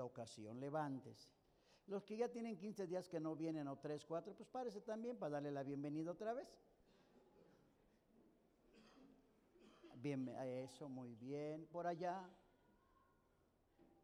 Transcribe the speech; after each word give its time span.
segunda 0.00 0.04
ocasión. 0.04 0.60
Levántese. 0.60 1.28
Los 1.86 2.04
que 2.04 2.16
ya 2.16 2.28
tienen 2.28 2.56
15 2.56 2.86
días 2.86 3.08
que 3.08 3.20
no 3.20 3.34
vienen 3.34 3.66
o 3.68 3.76
3, 3.76 4.04
4, 4.04 4.34
pues 4.34 4.48
párese 4.48 4.80
también 4.80 5.16
para 5.16 5.32
darle 5.32 5.50
la 5.50 5.62
bienvenida 5.62 6.12
otra 6.12 6.32
vez. 6.32 6.48
Bien, 9.96 10.28
eso, 10.28 10.88
muy 10.88 11.14
bien. 11.16 11.66
Por 11.66 11.86
allá, 11.86 12.22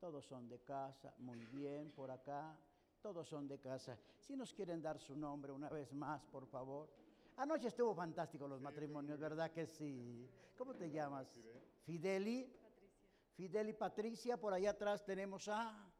todos 0.01 0.25
son 0.27 0.49
de 0.49 0.59
casa, 0.59 1.15
muy 1.19 1.47
bien. 1.47 1.91
Por 1.93 2.11
acá, 2.11 2.59
todos 3.01 3.27
son 3.29 3.47
de 3.47 3.59
casa. 3.59 3.97
Si 4.19 4.37
nos 4.37 4.53
quieren 4.53 4.83
dar 4.83 4.99
su 4.99 5.17
nombre 5.17 5.53
una 5.53 5.69
vez 5.69 5.93
más, 5.93 6.25
por 6.27 6.47
favor. 6.47 6.89
Anoche 7.37 7.69
estuvo 7.69 7.95
fantástico 7.95 8.49
los 8.49 8.61
matrimonios, 8.61 9.19
¿verdad 9.21 9.51
que 9.53 9.67
sí? 9.67 10.29
¿Cómo 10.57 10.75
te 10.75 10.91
llamas? 10.91 11.29
Fideli. 11.85 12.66
Patricia. 13.37 13.51
Fideli 13.51 13.73
Patricia, 13.75 14.37
por 14.37 14.55
allá 14.55 14.71
atrás 14.71 15.05
tenemos 15.05 15.49
a... 15.49 15.93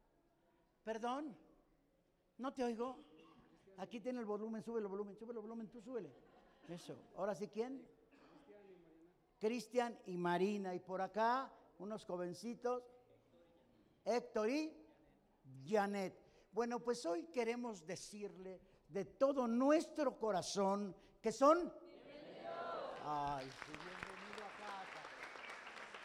Perdón, 0.83 1.37
no 2.37 2.53
te 2.53 2.63
oigo. 2.63 2.97
Aquí 3.77 3.99
tiene 3.99 4.19
el 4.19 4.25
volumen, 4.25 4.63
sube 4.63 4.79
el 4.79 4.87
volumen, 4.87 5.15
sube 5.15 5.33
el 5.33 5.39
volumen, 5.39 5.69
tú 5.69 5.79
súbele. 5.81 6.11
Eso. 6.67 6.97
Ahora 7.15 7.35
sí, 7.35 7.47
¿quién? 7.47 7.87
Cristian 9.39 9.99
y 10.07 10.17
Marina. 10.17 10.73
Y 10.73 10.79
por 10.79 11.01
acá, 11.01 11.53
unos 11.79 12.03
jovencitos, 12.05 12.83
Héctor 14.03 14.49
y 14.49 14.73
Janet. 15.65 16.17
Bueno, 16.51 16.79
pues 16.79 17.05
hoy 17.05 17.25
queremos 17.25 17.85
decirle 17.85 18.59
de 18.87 19.05
todo 19.05 19.47
nuestro 19.47 20.17
corazón 20.17 20.95
que 21.21 21.31
son... 21.31 21.71
Ay, 23.09 23.47
bienvenido 23.67 24.43
a 24.43 24.51
casa. 24.57 25.01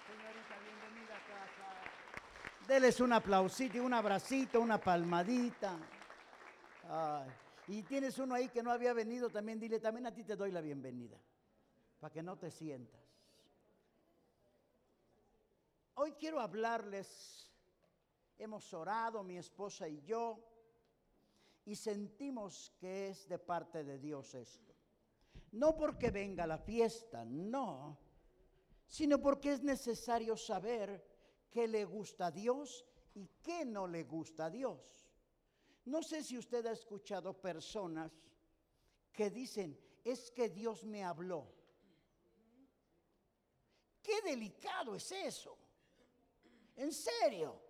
Señorita, 0.07 0.55
bienvenida 0.61 1.17
a 1.17 1.23
casa. 1.27 1.67
Deles 2.67 3.01
un 3.01 3.13
aplausito, 3.13 3.83
un 3.83 3.93
abracito, 3.93 4.61
una 4.61 4.81
palmadita. 4.81 5.79
Y 7.67 7.83
tienes 7.83 8.19
uno 8.19 8.35
ahí 8.35 8.49
que 8.49 8.63
no 8.63 8.71
había 8.71 8.93
venido, 8.93 9.31
también 9.31 9.59
dile, 9.59 9.81
también 9.81 10.07
a 10.07 10.15
ti 10.15 10.23
te 10.23 10.37
doy 10.37 10.53
la 10.53 10.61
bienvenida, 10.61 11.19
para 12.01 12.13
que 12.13 12.23
no 12.23 12.39
te 12.39 12.51
sientas. 12.51 13.01
Hoy 15.95 16.13
quiero 16.13 16.41
hablarles, 16.41 17.51
hemos 18.39 18.73
orado 18.73 19.23
mi 19.23 19.39
esposa 19.39 19.89
y 19.89 20.01
yo, 20.03 20.39
y 21.65 21.77
sentimos 21.77 22.73
que 22.81 23.11
es 23.11 23.29
de 23.29 23.39
parte 23.39 23.85
de 23.85 23.99
Dios 23.99 24.35
esto. 24.35 24.73
No 25.53 25.77
porque 25.77 26.11
venga 26.11 26.47
la 26.47 26.59
fiesta, 26.59 27.25
no, 27.25 27.99
sino 28.87 29.21
porque 29.21 29.53
es 29.53 29.63
necesario 29.63 30.37
saber 30.37 31.12
qué 31.53 31.69
le 31.69 31.85
gusta 31.85 32.27
a 32.27 32.31
Dios 32.31 32.85
y 33.15 33.29
qué 33.43 33.65
no 33.65 33.87
le 33.87 34.05
gusta 34.05 34.47
a 34.47 34.51
Dios. 34.51 35.09
No 35.85 36.03
sé 36.03 36.23
si 36.23 36.39
usted 36.39 36.65
ha 36.67 36.73
escuchado 36.73 37.41
personas 37.41 38.13
que 39.13 39.31
dicen, 39.31 39.79
es 40.03 40.31
que 40.31 40.49
Dios 40.49 40.85
me 40.85 41.05
habló. 41.05 41.47
Qué 44.03 44.21
delicado 44.23 44.95
es 44.95 45.13
eso. 45.13 45.57
En 46.77 46.93
serio. 46.93 47.61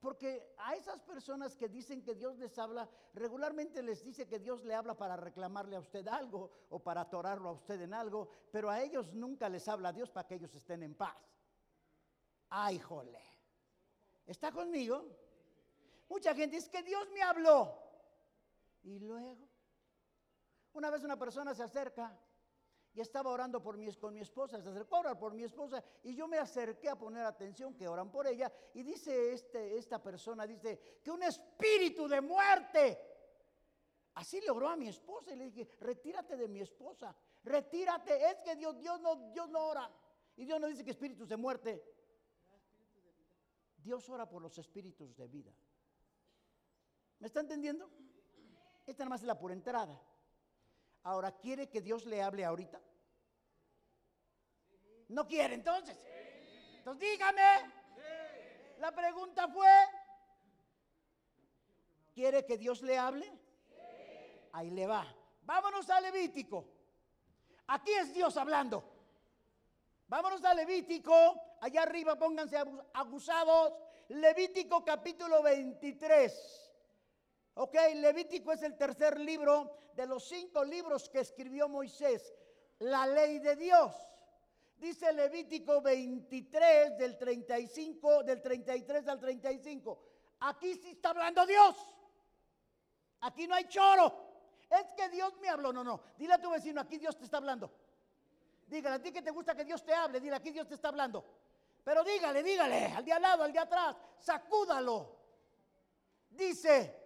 Porque 0.00 0.54
a 0.56 0.74
esas 0.74 1.02
personas 1.02 1.54
que 1.54 1.68
dicen 1.68 2.02
que 2.02 2.14
Dios 2.14 2.38
les 2.38 2.58
habla, 2.58 2.88
regularmente 3.12 3.82
les 3.82 4.02
dice 4.02 4.26
que 4.26 4.38
Dios 4.38 4.64
le 4.64 4.74
habla 4.74 4.96
para 4.96 5.14
reclamarle 5.14 5.76
a 5.76 5.80
usted 5.80 6.08
algo 6.08 6.50
o 6.70 6.82
para 6.82 7.02
atorarlo 7.02 7.50
a 7.50 7.52
usted 7.52 7.78
en 7.82 7.92
algo, 7.92 8.30
pero 8.50 8.70
a 8.70 8.80
ellos 8.80 9.12
nunca 9.12 9.50
les 9.50 9.68
habla 9.68 9.92
Dios 9.92 10.08
para 10.08 10.26
que 10.26 10.36
ellos 10.36 10.54
estén 10.54 10.82
en 10.82 10.94
paz. 10.94 11.18
Ay, 12.50 12.78
jole. 12.78 13.22
¿Está 14.26 14.52
conmigo? 14.52 15.06
Mucha 16.08 16.34
gente 16.34 16.56
dice 16.56 16.70
que 16.70 16.82
Dios 16.82 17.08
me 17.12 17.22
habló. 17.22 17.76
Y 18.82 18.98
luego, 18.98 19.48
una 20.72 20.90
vez 20.90 21.04
una 21.04 21.18
persona 21.18 21.54
se 21.54 21.62
acerca 21.62 22.18
y 22.92 23.00
estaba 23.00 23.30
orando 23.30 23.62
por 23.62 23.76
mi, 23.76 23.92
con 23.94 24.12
mi 24.12 24.20
esposa, 24.20 24.60
se 24.60 24.68
acercó 24.68 24.96
a 24.96 25.00
orar 25.00 25.18
por 25.18 25.32
mi 25.32 25.44
esposa 25.44 25.82
y 26.02 26.14
yo 26.14 26.26
me 26.26 26.38
acerqué 26.38 26.88
a 26.88 26.98
poner 26.98 27.24
atención 27.24 27.74
que 27.74 27.86
oran 27.86 28.10
por 28.10 28.26
ella 28.26 28.52
y 28.74 28.82
dice 28.82 29.32
este, 29.32 29.76
esta 29.76 30.02
persona, 30.02 30.46
dice 30.46 31.00
que 31.02 31.10
un 31.10 31.22
espíritu 31.22 32.08
de 32.08 32.20
muerte. 32.20 33.06
Así 34.14 34.40
le 34.40 34.50
oró 34.50 34.68
a 34.68 34.76
mi 34.76 34.88
esposa 34.88 35.32
y 35.32 35.36
le 35.36 35.44
dije, 35.44 35.68
retírate 35.78 36.36
de 36.36 36.48
mi 36.48 36.60
esposa, 36.60 37.14
retírate, 37.44 38.28
es 38.28 38.40
que 38.42 38.56
Dios, 38.56 38.76
Dios, 38.78 39.00
no, 39.00 39.30
Dios 39.30 39.48
no 39.48 39.64
ora. 39.68 39.88
Y 40.36 40.44
Dios 40.44 40.58
no 40.58 40.66
dice 40.66 40.84
que 40.84 40.90
espíritus 40.90 41.28
de 41.28 41.36
muerte. 41.36 41.99
Dios 43.82 44.08
ora 44.08 44.28
por 44.28 44.42
los 44.42 44.56
espíritus 44.58 45.16
de 45.16 45.28
vida. 45.28 45.52
¿Me 47.18 47.26
está 47.26 47.40
entendiendo? 47.40 47.90
Esta 48.86 49.04
nada 49.04 49.10
más 49.10 49.20
es 49.20 49.26
la 49.26 49.38
pura 49.38 49.54
entrada. 49.54 50.00
Ahora, 51.02 51.32
¿quiere 51.32 51.68
que 51.68 51.80
Dios 51.80 52.06
le 52.06 52.22
hable 52.22 52.44
ahorita? 52.44 52.80
¿No 55.08 55.26
quiere 55.26 55.54
entonces? 55.54 55.98
Entonces 56.78 57.10
dígame. 57.10 57.42
La 58.78 58.92
pregunta 58.92 59.48
fue, 59.48 59.70
¿quiere 62.14 62.46
que 62.46 62.56
Dios 62.56 62.80
le 62.82 62.96
hable? 62.96 63.30
Ahí 64.52 64.70
le 64.70 64.86
va. 64.86 65.06
Vámonos 65.42 65.88
a 65.90 66.00
Levítico. 66.00 66.64
Aquí 67.66 67.92
es 67.92 68.14
Dios 68.14 68.36
hablando. 68.36 68.82
Vámonos 70.08 70.44
a 70.44 70.54
Levítico. 70.54 71.49
Allá 71.60 71.82
arriba 71.82 72.16
pónganse 72.16 72.56
abusados. 72.94 73.72
Levítico 74.08 74.84
capítulo 74.84 75.42
23. 75.42 76.72
Ok, 77.54 77.74
Levítico 77.96 78.52
es 78.52 78.62
el 78.62 78.76
tercer 78.76 79.20
libro 79.20 79.76
de 79.94 80.06
los 80.06 80.26
cinco 80.26 80.64
libros 80.64 81.08
que 81.10 81.20
escribió 81.20 81.68
Moisés, 81.68 82.34
la 82.78 83.06
ley 83.06 83.38
de 83.38 83.56
Dios. 83.56 83.94
Dice 84.76 85.12
Levítico 85.12 85.82
23 85.82 86.96
del 86.96 87.18
35, 87.18 88.24
del 88.24 88.40
33 88.40 89.08
al 89.08 89.20
35. 89.20 90.02
Aquí 90.40 90.74
sí 90.74 90.92
está 90.92 91.10
hablando 91.10 91.44
Dios. 91.44 91.76
Aquí 93.20 93.46
no 93.46 93.54
hay 93.54 93.68
choro. 93.68 94.30
Es 94.70 94.86
que 94.96 95.10
Dios 95.10 95.38
me 95.40 95.50
habló. 95.50 95.72
No, 95.72 95.84
no. 95.84 96.00
Dile 96.16 96.34
a 96.34 96.40
tu 96.40 96.48
vecino, 96.50 96.80
aquí 96.80 96.96
Dios 96.96 97.18
te 97.18 97.24
está 97.24 97.36
hablando. 97.36 97.70
Dígale 98.66 98.96
a 98.96 99.02
ti 99.02 99.12
que 99.12 99.20
te 99.20 99.30
gusta 99.30 99.54
que 99.54 99.64
Dios 99.64 99.84
te 99.84 99.92
hable. 99.92 100.20
Dile, 100.20 100.36
aquí 100.36 100.50
Dios 100.50 100.66
te 100.66 100.74
está 100.74 100.88
hablando. 100.88 101.39
Pero 101.84 102.04
dígale, 102.04 102.42
dígale, 102.42 102.86
al 102.86 103.04
de 103.04 103.12
al 103.12 103.22
lado, 103.22 103.44
al 103.44 103.52
de 103.52 103.58
atrás, 103.58 103.96
sacúdalo. 104.20 105.16
Dice, 106.30 107.00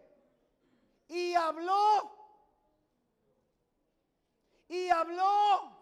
y 1.08 1.34
habló. 1.34 2.10
Y 4.68 4.88
habló. 4.88 5.72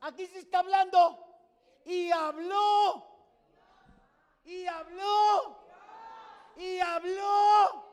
Aquí 0.00 0.26
se 0.26 0.40
está 0.40 0.60
hablando. 0.60 1.24
Y 1.84 2.10
habló. 2.10 3.06
Y 4.44 4.66
habló. 4.66 5.58
Y 6.56 6.78
habló. 6.80 7.84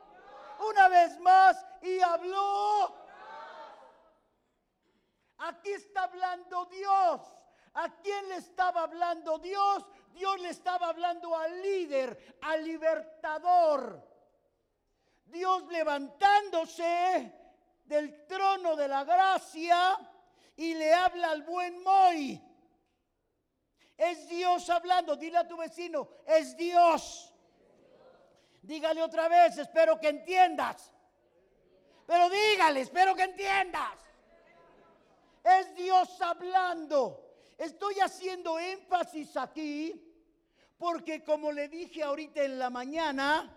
Una 0.60 0.88
vez 0.88 1.18
más. 1.20 1.66
Y 1.82 2.00
habló. 2.00 2.94
Aquí 5.38 5.72
está 5.72 6.04
hablando 6.04 6.66
Dios. 6.66 7.35
¿A 7.76 7.90
quién 8.02 8.28
le 8.30 8.36
estaba 8.36 8.84
hablando 8.84 9.38
Dios? 9.38 9.84
Dios 10.14 10.40
le 10.40 10.48
estaba 10.48 10.88
hablando 10.88 11.36
al 11.36 11.60
líder, 11.60 12.38
al 12.40 12.64
libertador. 12.64 14.02
Dios 15.26 15.66
levantándose 15.66 17.32
del 17.84 18.26
trono 18.26 18.76
de 18.76 18.88
la 18.88 19.04
gracia 19.04 19.98
y 20.56 20.72
le 20.72 20.94
habla 20.94 21.32
al 21.32 21.42
buen 21.42 21.82
Moy. 21.82 22.42
Es 23.98 24.26
Dios 24.26 24.70
hablando, 24.70 25.14
dile 25.14 25.36
a 25.36 25.46
tu 25.46 25.58
vecino, 25.58 26.08
es 26.26 26.56
Dios. 26.56 27.30
Dígale 28.62 29.02
otra 29.02 29.28
vez, 29.28 29.58
espero 29.58 30.00
que 30.00 30.08
entiendas. 30.08 30.90
Pero 32.06 32.30
dígale, 32.30 32.80
espero 32.80 33.14
que 33.14 33.24
entiendas. 33.24 33.98
Es 35.44 35.74
Dios 35.74 36.18
hablando. 36.22 37.25
Estoy 37.58 38.00
haciendo 38.00 38.58
énfasis 38.58 39.36
aquí 39.36 40.02
porque 40.76 41.24
como 41.24 41.52
le 41.52 41.68
dije 41.68 42.02
ahorita 42.02 42.42
en 42.42 42.58
la 42.58 42.70
mañana, 42.70 43.56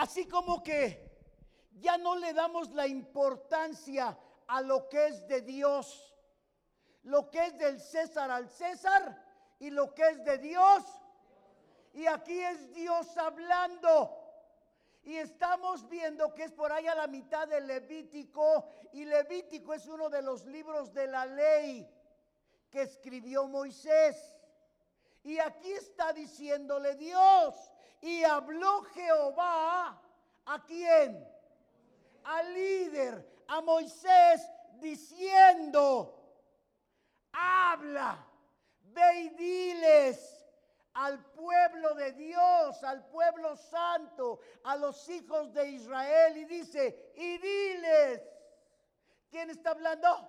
Así 0.00 0.26
como 0.26 0.62
que 0.62 1.10
ya 1.72 1.98
no 1.98 2.16
le 2.16 2.32
damos 2.32 2.70
la 2.70 2.86
importancia 2.86 4.18
a 4.46 4.62
lo 4.62 4.88
que 4.88 5.08
es 5.08 5.26
de 5.28 5.42
Dios, 5.42 6.14
lo 7.02 7.30
que 7.30 7.44
es 7.46 7.58
del 7.58 7.78
César 7.78 8.30
al 8.30 8.48
César 8.48 9.22
y 9.58 9.68
lo 9.68 9.94
que 9.94 10.02
es 10.08 10.24
de 10.24 10.38
Dios. 10.38 10.84
Y 11.92 12.06
aquí 12.06 12.40
es 12.40 12.72
Dios 12.72 13.14
hablando. 13.18 14.16
Y 15.02 15.16
estamos 15.16 15.86
viendo 15.88 16.34
que 16.34 16.44
es 16.44 16.52
por 16.52 16.72
ahí 16.72 16.86
a 16.86 16.94
la 16.94 17.06
mitad 17.06 17.46
del 17.46 17.66
Levítico. 17.66 18.68
Y 18.92 19.04
Levítico 19.04 19.74
es 19.74 19.86
uno 19.86 20.08
de 20.08 20.22
los 20.22 20.46
libros 20.46 20.94
de 20.94 21.08
la 21.08 21.26
ley 21.26 21.86
que 22.70 22.82
escribió 22.82 23.46
Moisés. 23.46 24.16
Y 25.22 25.38
aquí 25.38 25.72
está 25.72 26.12
diciéndole 26.12 26.94
Dios. 26.96 27.54
Y 28.00 28.22
habló 28.24 28.82
Jehová 28.94 30.00
a 30.46 30.64
quién? 30.64 31.28
Al 32.24 32.54
líder, 32.54 33.42
a 33.48 33.60
Moisés, 33.60 34.48
diciendo, 34.80 36.16
habla, 37.32 38.26
ve 38.92 39.20
y 39.20 39.28
diles 39.30 40.40
al 40.94 41.24
pueblo 41.32 41.94
de 41.94 42.12
Dios, 42.12 42.82
al 42.82 43.06
pueblo 43.06 43.56
santo, 43.56 44.40
a 44.64 44.76
los 44.76 45.08
hijos 45.08 45.52
de 45.52 45.68
Israel 45.70 46.36
y 46.36 46.44
dice, 46.44 47.12
y 47.14 47.38
diles, 47.38 48.22
¿quién 49.30 49.50
está 49.50 49.70
hablando? 49.70 50.28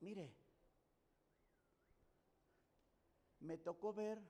Mire, 0.00 0.35
me 3.46 3.58
tocó 3.58 3.92
ver 3.92 4.20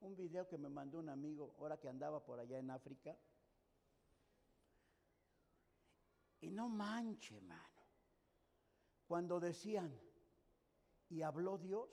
un 0.00 0.16
video 0.16 0.46
que 0.46 0.58
me 0.58 0.68
mandó 0.68 0.98
un 0.98 1.08
amigo, 1.08 1.54
ahora 1.58 1.78
que 1.78 1.88
andaba 1.88 2.22
por 2.22 2.38
allá 2.38 2.58
en 2.58 2.70
África. 2.70 3.16
Y 6.40 6.50
no 6.50 6.68
manche, 6.68 7.40
mano. 7.40 7.62
Cuando 9.06 9.40
decían, 9.40 9.98
y 11.08 11.22
habló 11.22 11.56
Dios, 11.58 11.88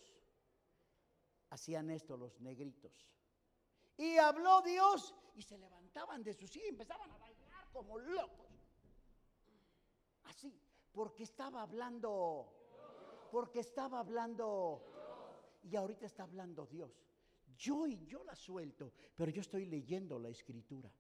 hacían 1.52 1.90
esto 1.90 2.18
los 2.18 2.40
negritos. 2.42 3.08
Y 3.98 4.18
habló 4.18 4.62
Dios 4.62 5.16
y 5.36 5.42
se 5.44 5.58
levantaban 5.58 6.24
de 6.24 6.34
su 6.34 6.48
silla 6.48 6.66
y 6.66 6.70
empezaban 6.70 7.12
a 7.12 7.18
bailar 7.18 7.72
como 7.72 8.00
locos. 8.00 8.48
Así, 10.24 10.60
porque 10.92 11.24
estaba 11.24 11.62
hablando, 11.62 12.52
porque 13.32 13.60
estaba 13.60 14.00
hablando, 14.00 14.91
y 15.64 15.76
ahorita 15.76 16.06
está 16.06 16.24
hablando 16.24 16.66
Dios. 16.66 16.92
Yo 17.58 17.86
y 17.88 18.06
yo 18.06 18.24
la 18.24 18.36
suelto, 18.36 18.94
pero 19.16 19.32
yo 19.32 19.42
estoy 19.42 19.66
leyendo 19.66 20.18
la 20.18 20.30
escritura. 20.30 20.92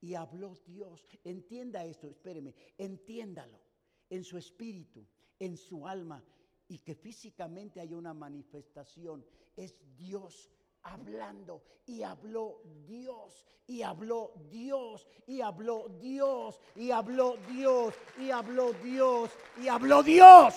Y 0.00 0.14
habló 0.14 0.54
Dios. 0.66 1.04
Entienda 1.24 1.84
esto, 1.84 2.08
espéreme, 2.08 2.54
entiéndalo 2.78 3.60
en 4.08 4.24
su 4.24 4.38
espíritu, 4.38 5.06
en 5.38 5.56
su 5.56 5.86
alma, 5.86 6.24
y 6.68 6.78
que 6.78 6.94
físicamente 6.94 7.80
haya 7.80 7.96
una 7.96 8.14
manifestación. 8.14 9.24
Es 9.56 9.74
Dios 9.96 10.50
hablando 10.82 11.62
y 11.86 12.02
habló 12.02 12.62
Dios 12.86 13.44
y 13.66 13.82
habló 13.82 14.32
Dios 14.50 15.06
y 15.26 15.40
habló 15.40 15.88
Dios 16.00 16.60
y 16.76 16.90
habló 16.90 17.36
Dios 17.48 17.94
y 18.18 18.30
habló 18.30 18.72
Dios 18.72 19.30
y 19.60 19.68
habló 19.68 20.02
Dios. 20.02 20.54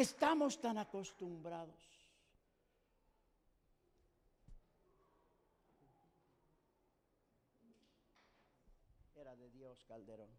Estamos 0.00 0.58
tan 0.58 0.78
acostumbrados. 0.78 1.76
Era 9.14 9.36
de 9.36 9.50
Dios, 9.50 9.84
Calderón. 9.84 10.30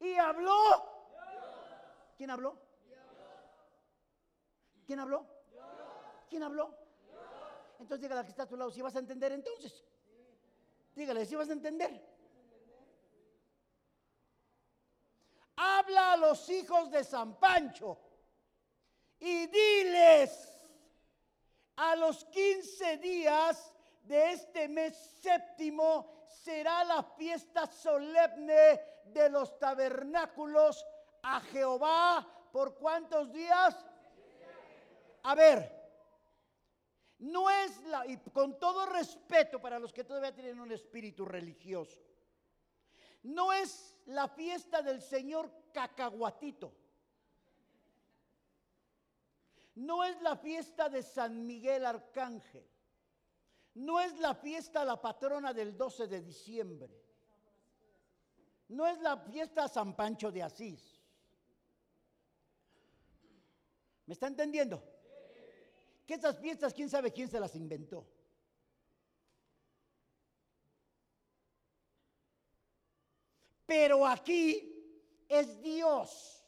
Y 0.00 0.14
habló. 0.14 0.54
¿Quién 2.16 2.30
habló? 2.30 2.58
¿Quién 4.86 5.00
habló? 5.00 5.26
¿Quién 6.30 6.42
habló? 6.42 6.74
Entonces 7.80 8.00
dígale 8.00 8.22
a 8.22 8.24
que 8.24 8.30
está 8.30 8.44
a 8.44 8.48
tu 8.48 8.56
lado, 8.56 8.70
si 8.70 8.80
vas 8.80 8.96
a 8.96 9.00
entender 9.00 9.32
entonces. 9.32 9.84
Dígale, 10.94 11.26
si 11.26 11.36
vas 11.36 11.50
a 11.50 11.52
entender. 11.52 12.13
Habla 15.56 16.12
a 16.12 16.16
los 16.16 16.48
hijos 16.48 16.90
de 16.90 17.04
San 17.04 17.38
Pancho 17.38 17.98
y 19.18 19.46
diles 19.46 20.66
a 21.76 21.96
los 21.96 22.24
15 22.26 22.98
días 22.98 23.72
de 24.02 24.32
este 24.32 24.68
mes 24.68 24.96
séptimo 25.20 26.26
será 26.26 26.84
la 26.84 27.02
fiesta 27.02 27.66
solemne 27.66 28.80
de 29.06 29.30
los 29.30 29.58
tabernáculos 29.58 30.84
a 31.22 31.40
Jehová. 31.40 32.26
¿Por 32.52 32.76
cuántos 32.76 33.32
días? 33.32 33.74
A 35.24 35.34
ver, 35.34 35.84
no 37.18 37.48
es 37.48 37.82
la, 37.84 38.06
y 38.06 38.18
con 38.18 38.58
todo 38.58 38.86
respeto 38.86 39.60
para 39.60 39.78
los 39.78 39.92
que 39.92 40.04
todavía 40.04 40.34
tienen 40.34 40.60
un 40.60 40.70
espíritu 40.70 41.24
religioso, 41.24 42.02
no 43.24 43.52
es 43.52 43.96
la 44.06 44.28
fiesta 44.28 44.82
del 44.82 45.00
Señor 45.00 45.50
cacahuatito. 45.72 46.74
No 49.76 50.04
es 50.04 50.20
la 50.22 50.36
fiesta 50.36 50.88
de 50.88 51.02
San 51.02 51.46
Miguel 51.46 51.84
Arcángel. 51.84 52.64
No 53.74 54.00
es 54.00 54.16
la 54.18 54.34
fiesta 54.34 54.84
la 54.84 55.00
patrona 55.00 55.52
del 55.52 55.76
12 55.76 56.06
de 56.06 56.20
diciembre. 56.20 57.02
No 58.68 58.86
es 58.86 58.98
la 59.00 59.16
fiesta 59.16 59.68
San 59.68 59.96
Pancho 59.96 60.30
de 60.30 60.42
Asís. 60.42 61.00
¿Me 64.06 64.12
está 64.12 64.26
entendiendo? 64.26 64.82
Que 66.06 66.14
esas 66.14 66.38
fiestas, 66.38 66.74
quién 66.74 66.90
sabe 66.90 67.10
quién 67.10 67.28
se 67.28 67.40
las 67.40 67.56
inventó. 67.56 68.06
Pero 73.76 74.06
aquí 74.06 74.72
es 75.28 75.60
Dios. 75.60 76.46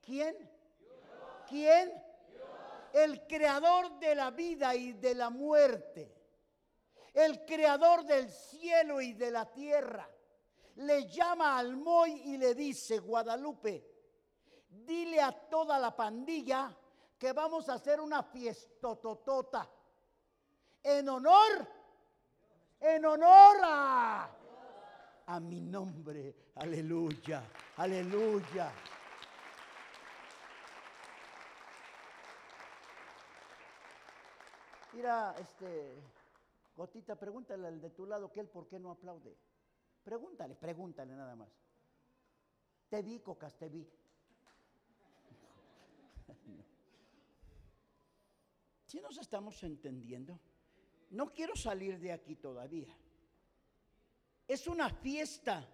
¿Quién? 0.00 0.48
¿Quién? 1.48 1.92
El 2.92 3.26
creador 3.26 3.98
de 3.98 4.14
la 4.14 4.30
vida 4.30 4.72
y 4.72 4.92
de 4.92 5.12
la 5.16 5.28
muerte. 5.28 6.14
El 7.12 7.44
creador 7.44 8.04
del 8.04 8.30
cielo 8.30 9.00
y 9.00 9.12
de 9.12 9.32
la 9.32 9.50
tierra. 9.50 10.08
Le 10.76 11.08
llama 11.08 11.58
al 11.58 11.76
Moy 11.76 12.12
y 12.26 12.36
le 12.36 12.54
dice, 12.54 13.00
Guadalupe, 13.00 13.84
dile 14.68 15.20
a 15.20 15.32
toda 15.32 15.80
la 15.80 15.96
pandilla 15.96 16.78
que 17.18 17.32
vamos 17.32 17.68
a 17.68 17.74
hacer 17.74 18.00
una 18.00 18.22
fiestototota 18.22 19.68
en 20.80 21.08
honor, 21.08 21.68
en 22.78 23.04
honor 23.04 23.56
a 23.64 24.36
a 25.32 25.40
mi 25.40 25.62
nombre. 25.62 26.34
Aleluya, 26.56 27.42
aleluya. 27.78 28.70
Mira, 34.92 35.34
este, 35.38 35.94
Gotita, 36.76 37.16
pregúntale 37.16 37.66
al 37.66 37.80
de 37.80 37.88
tu 37.90 38.04
lado 38.04 38.30
que 38.30 38.40
él 38.40 38.48
por 38.48 38.68
qué 38.68 38.78
no 38.78 38.90
aplaude. 38.90 39.34
Pregúntale, 40.04 40.54
pregúntale 40.54 41.14
nada 41.14 41.34
más. 41.34 41.48
Te 42.90 43.00
vi, 43.00 43.18
Cocas, 43.20 43.56
te 43.56 43.70
vi. 43.70 43.88
Si 48.84 49.00
nos 49.00 49.16
estamos 49.16 49.62
entendiendo? 49.62 50.38
No 51.08 51.32
quiero 51.32 51.56
salir 51.56 51.98
de 51.98 52.12
aquí 52.12 52.36
todavía. 52.36 52.94
Es 54.46 54.66
una 54.66 54.90
fiesta 54.90 55.68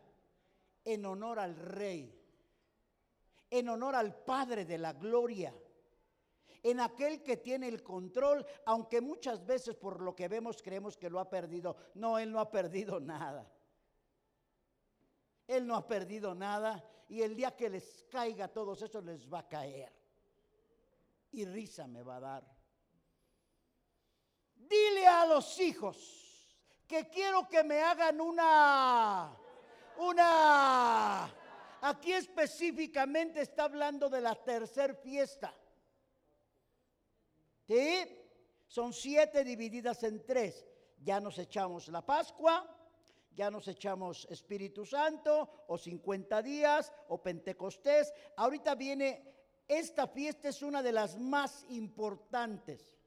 en 0.84 1.04
honor 1.04 1.38
al 1.38 1.56
Rey, 1.56 2.14
en 3.50 3.68
honor 3.68 3.94
al 3.94 4.14
Padre 4.24 4.64
de 4.64 4.78
la 4.78 4.92
Gloria, 4.92 5.54
en 6.62 6.80
aquel 6.80 7.22
que 7.22 7.36
tiene 7.36 7.68
el 7.68 7.82
control, 7.82 8.44
aunque 8.66 9.00
muchas 9.00 9.44
veces 9.44 9.76
por 9.76 10.00
lo 10.00 10.14
que 10.14 10.28
vemos 10.28 10.62
creemos 10.62 10.96
que 10.96 11.10
lo 11.10 11.20
ha 11.20 11.28
perdido. 11.28 11.76
No, 11.94 12.18
Él 12.18 12.32
no 12.32 12.40
ha 12.40 12.50
perdido 12.50 13.00
nada. 13.00 13.50
Él 15.46 15.66
no 15.66 15.76
ha 15.76 15.86
perdido 15.86 16.34
nada 16.34 16.84
y 17.08 17.22
el 17.22 17.34
día 17.34 17.56
que 17.56 17.70
les 17.70 18.04
caiga 18.10 18.46
a 18.46 18.52
todos 18.52 18.82
eso 18.82 19.00
les 19.00 19.26
va 19.32 19.40
a 19.40 19.48
caer. 19.48 19.92
Y 21.32 21.44
risa 21.44 21.86
me 21.86 22.02
va 22.02 22.16
a 22.16 22.20
dar. 22.20 22.56
Dile 24.56 25.06
a 25.06 25.26
los 25.26 25.58
hijos 25.60 26.27
que 26.88 27.08
quiero 27.10 27.46
que 27.46 27.62
me 27.62 27.82
hagan 27.82 28.18
una, 28.18 29.36
una, 29.98 31.30
aquí 31.82 32.14
específicamente 32.14 33.42
está 33.42 33.64
hablando 33.64 34.08
de 34.08 34.22
la 34.22 34.34
tercer 34.34 34.96
fiesta. 34.96 35.54
¿Sí? 37.66 38.24
Son 38.66 38.94
siete 38.94 39.44
divididas 39.44 40.02
en 40.02 40.24
tres. 40.24 40.66
Ya 41.00 41.20
nos 41.20 41.38
echamos 41.38 41.88
la 41.88 42.04
Pascua, 42.04 42.66
ya 43.32 43.50
nos 43.50 43.68
echamos 43.68 44.26
Espíritu 44.30 44.86
Santo, 44.86 45.64
o 45.68 45.76
50 45.76 46.42
días, 46.42 46.90
o 47.08 47.22
Pentecostés. 47.22 48.12
Ahorita 48.36 48.74
viene, 48.74 49.34
esta 49.68 50.08
fiesta 50.08 50.48
es 50.48 50.62
una 50.62 50.82
de 50.82 50.92
las 50.92 51.18
más 51.18 51.66
importantes 51.68 52.97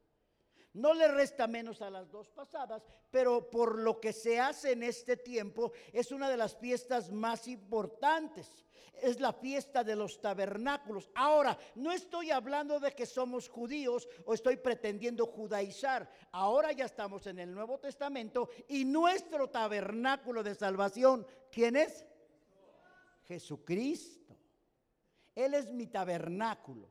No 0.74 0.94
le 0.94 1.08
resta 1.10 1.48
menos 1.48 1.82
a 1.82 1.90
las 1.90 2.10
dos 2.10 2.30
pasadas, 2.30 2.84
pero 3.10 3.50
por 3.50 3.80
lo 3.80 4.00
que 4.00 4.14
se 4.14 4.40
hace 4.40 4.72
en 4.72 4.84
este 4.84 5.18
tiempo 5.18 5.74
es 5.92 6.12
una 6.12 6.30
de 6.30 6.38
las 6.38 6.56
fiestas 6.56 7.12
más 7.12 7.48
importantes. 7.48 8.50
Es 8.94 9.20
la 9.20 9.34
fiesta 9.34 9.84
de 9.84 9.96
los 9.96 10.22
tabernáculos. 10.22 11.10
Ahora, 11.16 11.58
no 11.76 11.92
estoy 11.92 12.32
hablando 12.32 12.80
de 12.80 12.92
que 12.92 13.06
somos 13.06 13.50
judíos 13.50 14.08
o 14.26 14.34
estoy 14.34 14.58
pretendiendo 14.58 15.26
judaizar. 15.26 16.10
Ahora 16.32 16.72
ya 16.72 16.86
estamos 16.86 17.28
en 17.28 17.40
el 17.40 17.54
Nuevo 17.54 17.80
Testamento 17.80 18.50
y 18.70 18.86
nuestro 18.86 19.50
tabernáculo 19.50 20.44
de 20.44 20.56
salvación, 20.56 21.26
¿quién 21.52 21.76
es? 21.76 22.06
Jesucristo. 23.28 24.38
Él 25.36 25.54
es 25.54 25.72
mi 25.72 25.88
tabernáculo. 25.88 26.90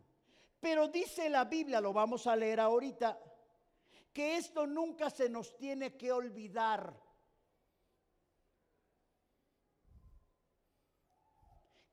Pero 0.59 0.89
dice 0.89 1.31
la 1.31 1.45
Biblia, 1.45 1.81
lo 1.81 1.93
vamos 1.93 2.27
a 2.27 2.37
leer 2.37 2.61
ahorita, 2.61 3.19
que 4.13 4.37
esto 4.37 4.67
nunca 4.67 5.11
se 5.11 5.29
nos 5.29 5.57
tiene 5.57 5.97
que 5.97 6.13
olvidar. 6.13 6.99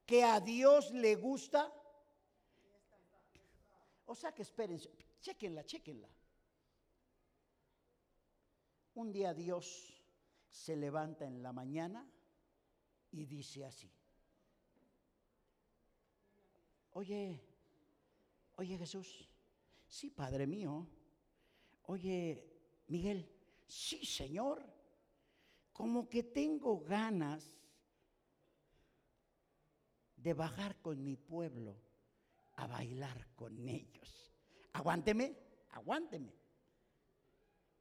Que 0.06 0.24
a 0.24 0.40
Dios 0.40 0.92
le 0.92 1.16
gusta. 1.16 1.72
O 4.06 4.16
sea 4.16 4.34
que 4.34 4.42
espérense, 4.42 4.90
chequenla, 5.20 5.66
chequenla. 5.66 6.10
Un 8.96 9.12
día 9.12 9.34
Dios 9.34 10.02
se 10.50 10.76
levanta 10.76 11.26
en 11.26 11.44
la 11.44 11.52
mañana 11.54 12.10
y 13.12 13.26
dice 13.26 13.66
así. 13.66 13.92
Oye, 16.92 17.40
oye 18.56 18.78
Jesús, 18.78 19.30
sí, 19.88 20.10
Padre 20.10 20.48
mío, 20.48 20.88
Oye, 21.88 22.44
Miguel, 22.88 23.30
sí, 23.66 24.06
Señor, 24.06 24.62
como 25.72 26.08
que 26.10 26.24
tengo 26.24 26.80
ganas 26.82 27.50
de 30.18 30.34
bajar 30.34 30.82
con 30.82 31.02
mi 31.02 31.16
pueblo 31.16 31.78
a 32.56 32.68
bailar 32.68 33.28
con 33.36 33.68
ellos. 33.70 34.34
Aguánteme, 34.74 35.38
aguánteme. 35.72 36.34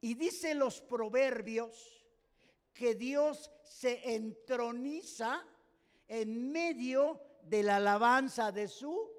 Y 0.00 0.14
dice 0.14 0.54
los 0.54 0.80
proverbios 0.82 2.06
que 2.72 2.94
Dios 2.94 3.50
se 3.64 4.14
entroniza 4.14 5.44
en 6.06 6.52
medio 6.52 7.20
de 7.42 7.64
la 7.64 7.76
alabanza 7.76 8.52
de 8.52 8.68
su. 8.68 9.10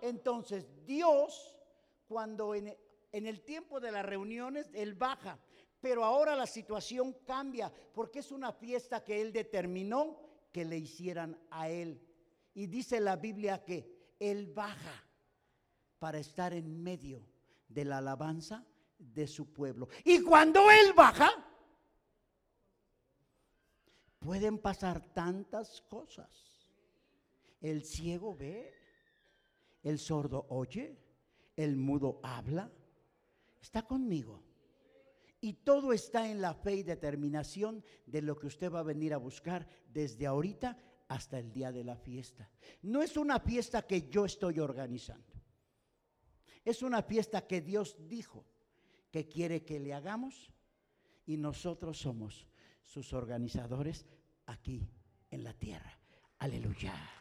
Entonces 0.00 0.68
Dios, 0.84 1.58
cuando 2.06 2.54
en, 2.54 2.76
en 3.16 3.26
el 3.26 3.40
tiempo 3.40 3.80
de 3.80 3.90
las 3.90 4.04
reuniones, 4.04 4.68
Él 4.74 4.94
baja. 4.94 5.38
Pero 5.80 6.04
ahora 6.04 6.36
la 6.36 6.46
situación 6.46 7.16
cambia 7.24 7.72
porque 7.94 8.18
es 8.18 8.30
una 8.30 8.52
fiesta 8.52 9.02
que 9.02 9.22
Él 9.22 9.32
determinó 9.32 10.18
que 10.52 10.66
le 10.66 10.76
hicieran 10.76 11.38
a 11.50 11.70
Él. 11.70 11.98
Y 12.52 12.66
dice 12.66 13.00
la 13.00 13.16
Biblia 13.16 13.64
que 13.64 14.14
Él 14.18 14.52
baja 14.52 15.02
para 15.98 16.18
estar 16.18 16.52
en 16.52 16.82
medio 16.82 17.22
de 17.68 17.86
la 17.86 17.98
alabanza 17.98 18.66
de 18.98 19.26
su 19.26 19.50
pueblo. 19.50 19.88
Y 20.04 20.22
cuando 20.22 20.70
Él 20.70 20.92
baja, 20.94 21.30
pueden 24.18 24.58
pasar 24.58 25.00
tantas 25.14 25.80
cosas. 25.80 26.28
El 27.62 27.82
ciego 27.82 28.36
ve, 28.36 28.74
el 29.82 29.98
sordo 29.98 30.44
oye, 30.50 30.98
el 31.56 31.76
mudo 31.76 32.20
habla, 32.22 32.70
está 33.66 33.82
conmigo. 33.82 34.42
Y 35.40 35.52
todo 35.52 35.92
está 35.92 36.30
en 36.30 36.40
la 36.40 36.54
fe 36.54 36.76
y 36.76 36.82
determinación 36.82 37.84
de 38.06 38.22
lo 38.22 38.36
que 38.36 38.46
usted 38.46 38.72
va 38.72 38.80
a 38.80 38.84
venir 38.94 39.12
a 39.12 39.18
buscar 39.18 39.68
desde 39.92 40.26
ahorita 40.26 40.78
hasta 41.08 41.38
el 41.38 41.52
día 41.52 41.72
de 41.72 41.84
la 41.84 41.96
fiesta. 41.96 42.48
No 42.82 43.02
es 43.02 43.16
una 43.16 43.38
fiesta 43.40 43.82
que 43.82 44.08
yo 44.08 44.24
estoy 44.24 44.60
organizando. 44.60 45.34
Es 46.64 46.82
una 46.82 47.02
fiesta 47.02 47.46
que 47.46 47.60
Dios 47.60 47.96
dijo 48.08 48.44
que 49.10 49.28
quiere 49.28 49.64
que 49.64 49.78
le 49.78 49.94
hagamos 49.94 50.52
y 51.26 51.36
nosotros 51.36 51.98
somos 51.98 52.46
sus 52.82 53.12
organizadores 53.12 54.06
aquí 54.46 54.88
en 55.30 55.44
la 55.44 55.52
tierra. 55.52 55.98
Aleluya. 56.38 57.15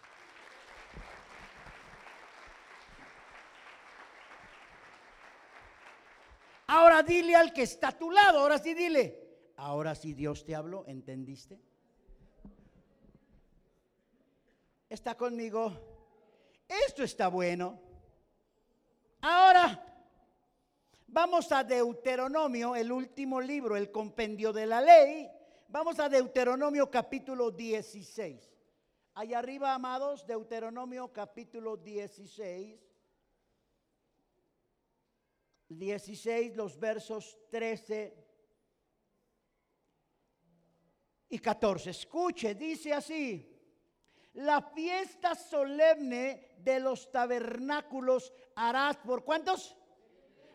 Ahora 6.75 7.03
dile 7.03 7.34
al 7.38 7.53
que 7.53 7.62
está 7.62 7.88
a 7.88 7.98
tu 7.98 8.12
lado, 8.12 8.39
ahora 8.39 8.60
sí 8.60 8.74
dile. 8.74 9.53
Ahora 9.55 9.96
sí 9.96 10.13
Dios 10.13 10.44
te 10.44 10.53
habló, 10.53 10.84
¿entendiste? 10.88 11.58
¿Está 14.89 15.15
conmigo? 15.15 15.72
Esto 16.67 17.03
está 17.03 17.29
bueno. 17.29 17.79
Ahora 19.22 19.82
vamos 21.08 21.50
a 21.53 21.63
Deuteronomio, 21.63 22.75
el 22.75 22.91
último 22.91 23.39
libro, 23.39 23.77
el 23.77 23.89
compendio 23.89 24.51
de 24.51 24.65
la 24.65 24.82
ley. 24.82 25.29
Vamos 25.70 25.98
a 26.01 26.10
Deuteronomio 26.10 26.91
capítulo 26.91 27.51
16. 27.51 28.51
Allá 29.13 29.39
arriba, 29.39 29.74
amados, 29.74 30.27
Deuteronomio 30.27 31.08
capítulo 31.13 31.77
16. 31.77 32.94
16, 35.69 36.55
los 36.55 36.79
versos 36.79 37.38
13 37.50 38.25
y 41.29 41.39
14. 41.39 41.89
Escuche, 41.89 42.55
dice 42.55 42.93
así, 42.93 43.51
la 44.34 44.62
fiesta 44.62 45.34
solemne 45.34 46.55
de 46.57 46.79
los 46.79 47.12
tabernáculos 47.12 48.34
harás 48.55 48.98
por 48.98 49.24
cuántos? 49.24 49.77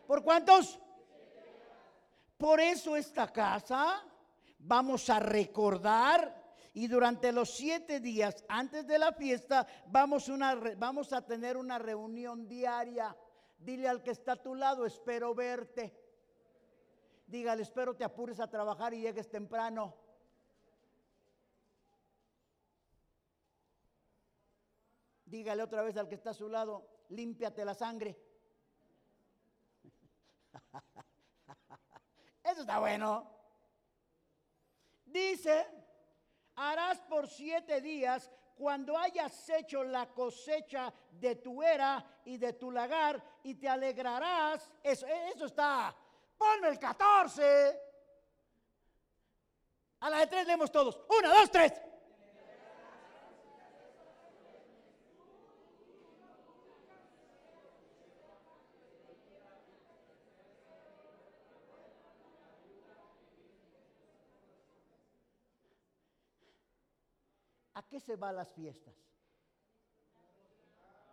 ¿Por 0.07 0.23
cuántos? 0.23 0.79
Por 2.37 2.59
eso 2.59 2.95
esta 2.95 3.31
casa 3.31 4.03
vamos 4.59 5.09
a 5.09 5.19
recordar 5.19 6.41
y 6.73 6.87
durante 6.87 7.31
los 7.31 7.51
siete 7.51 7.99
días 7.99 8.43
antes 8.47 8.87
de 8.87 8.97
la 8.97 9.13
fiesta 9.13 9.67
vamos, 9.87 10.29
una, 10.29 10.55
vamos 10.77 11.11
a 11.13 11.25
tener 11.25 11.57
una 11.57 11.77
reunión 11.77 12.47
diaria 12.47 13.15
Dile 13.61 13.87
al 13.87 14.01
que 14.01 14.09
está 14.11 14.31
a 14.33 14.41
tu 14.41 14.55
lado, 14.55 14.87
espero 14.87 15.35
verte. 15.35 15.95
Dígale, 17.27 17.61
espero 17.61 17.95
te 17.95 18.03
apures 18.03 18.39
a 18.39 18.49
trabajar 18.49 18.93
y 18.95 19.01
llegues 19.01 19.29
temprano. 19.29 19.95
Dígale 25.25 25.61
otra 25.61 25.83
vez 25.83 25.95
al 25.95 26.09
que 26.09 26.15
está 26.15 26.31
a 26.31 26.33
su 26.33 26.49
lado, 26.49 27.05
límpiate 27.09 27.63
la 27.63 27.75
sangre. 27.75 28.19
Eso 32.43 32.61
está 32.61 32.79
bueno. 32.79 33.31
Dice, 35.05 35.67
harás 36.55 36.99
por 37.01 37.27
siete 37.27 37.79
días 37.79 38.31
cuando 38.61 38.95
hayas 38.95 39.49
hecho 39.49 39.83
la 39.83 40.05
cosecha 40.13 40.93
de 41.09 41.37
tu 41.37 41.63
era 41.63 42.21
y 42.25 42.37
de 42.37 42.53
tu 42.53 42.69
lagar 42.69 43.19
y 43.41 43.55
te 43.55 43.67
alegrarás. 43.67 44.69
Eso, 44.83 45.07
eso 45.07 45.47
está. 45.47 45.95
Ponme 46.37 46.67
el 46.67 46.77
14. 46.77 47.81
A 50.01 50.09
la 50.11 50.19
de 50.19 50.27
tres 50.27 50.45
leemos 50.45 50.71
todos. 50.71 50.99
Una, 51.09 51.29
dos, 51.29 51.49
tres. 51.49 51.73
Qué 67.91 67.99
se 67.99 68.15
van 68.15 68.37
las 68.37 68.49
fiestas? 68.53 68.95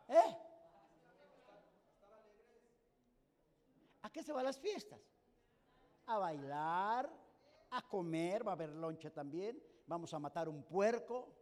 ¿Eh? 0.06 0.36
¿A 4.02 4.10
qué 4.10 4.22
se 4.22 4.32
van 4.32 4.44
las 4.44 4.60
fiestas? 4.60 5.00
A 6.06 6.18
bailar, 6.18 7.10
a 7.72 7.82
comer, 7.82 8.46
va 8.46 8.52
a 8.52 8.54
haber 8.54 8.70
lonche 8.70 9.10
también, 9.10 9.60
vamos 9.88 10.14
a 10.14 10.20
matar 10.20 10.48
un 10.48 10.62
puerco, 10.62 11.34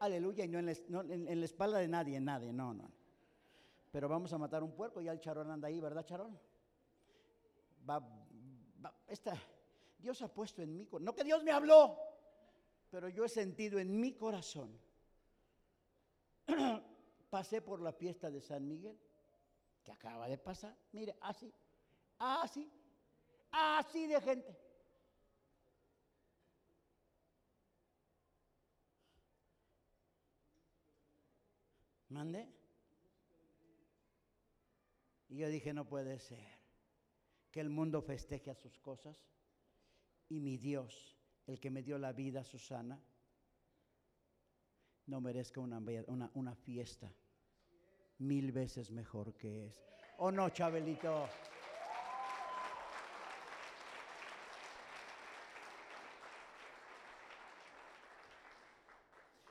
aleluya, 0.00 0.44
y 0.44 0.48
no 0.48 0.58
en 0.58 0.66
la, 0.66 1.44
espalda 1.44 1.78
de 1.78 1.86
nadie, 1.86 2.20
nadie, 2.20 2.52
no, 2.52 2.74
no. 2.74 2.90
Pero 3.92 4.08
vamos 4.08 4.32
a 4.32 4.38
matar 4.38 4.64
un 4.64 4.72
puerco, 4.72 5.00
ya 5.00 5.12
el 5.12 5.20
charón 5.20 5.52
anda 5.52 5.68
ahí, 5.68 5.80
¿verdad, 5.80 6.04
charón? 6.04 6.36
Va, 7.88 8.00
va, 8.84 8.92
esta, 9.06 9.34
Dios 9.98 10.20
ha 10.20 10.28
puesto 10.28 10.62
en 10.62 10.74
mí, 10.74 10.88
no 11.00 11.14
que 11.14 11.22
Dios 11.22 11.44
me 11.44 11.52
habló, 11.52 12.07
pero 12.90 13.08
yo 13.08 13.24
he 13.24 13.28
sentido 13.28 13.78
en 13.78 14.00
mi 14.00 14.14
corazón, 14.14 14.78
pasé 17.30 17.60
por 17.60 17.80
la 17.80 17.92
fiesta 17.92 18.30
de 18.30 18.40
San 18.40 18.66
Miguel, 18.66 18.98
que 19.84 19.92
acaba 19.92 20.28
de 20.28 20.38
pasar, 20.38 20.76
mire, 20.92 21.16
así, 21.20 21.52
así, 22.18 22.70
Así 23.50 24.06
de 24.06 24.20
gente. 24.20 24.56
¿Mande? 32.08 32.48
Y 35.28 35.36
yo 35.36 35.48
dije, 35.48 35.74
no 35.74 35.86
puede 35.86 36.18
ser 36.18 36.58
que 37.50 37.60
el 37.60 37.68
mundo 37.68 38.00
festeje 38.02 38.50
a 38.50 38.54
sus 38.54 38.78
cosas 38.78 39.18
y 40.28 40.40
mi 40.40 40.56
Dios, 40.56 41.17
el 41.48 41.58
que 41.58 41.70
me 41.70 41.82
dio 41.82 41.98
la 41.98 42.12
vida, 42.12 42.44
Susana, 42.44 43.00
no 45.06 45.20
merezca 45.20 45.60
una, 45.60 45.80
una, 46.34 46.54
fiesta 46.54 47.10
mil 48.18 48.52
veces 48.52 48.90
mejor 48.90 49.34
que 49.34 49.66
es. 49.66 49.82
¿O 50.18 50.30
no, 50.30 50.50
Chabelito? 50.50 51.26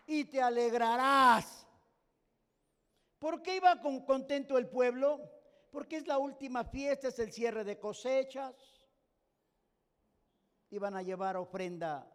Y 0.06 0.26
te 0.26 0.40
alegrarás. 0.40 1.66
¿Por 3.18 3.42
qué 3.42 3.56
iba 3.56 3.82
con 3.82 4.06
contento 4.06 4.60
el 4.60 4.70
pueblo? 4.70 5.20
Porque 5.72 5.98
es 5.98 6.06
la 6.06 6.20
última 6.20 6.64
fiesta, 6.64 7.08
es 7.08 7.18
el 7.18 7.32
cierre 7.32 7.64
de 7.64 7.80
cosechas. 7.80 8.77
Iban 10.70 10.96
a 10.96 11.02
llevar 11.02 11.38
ofrenda 11.38 12.10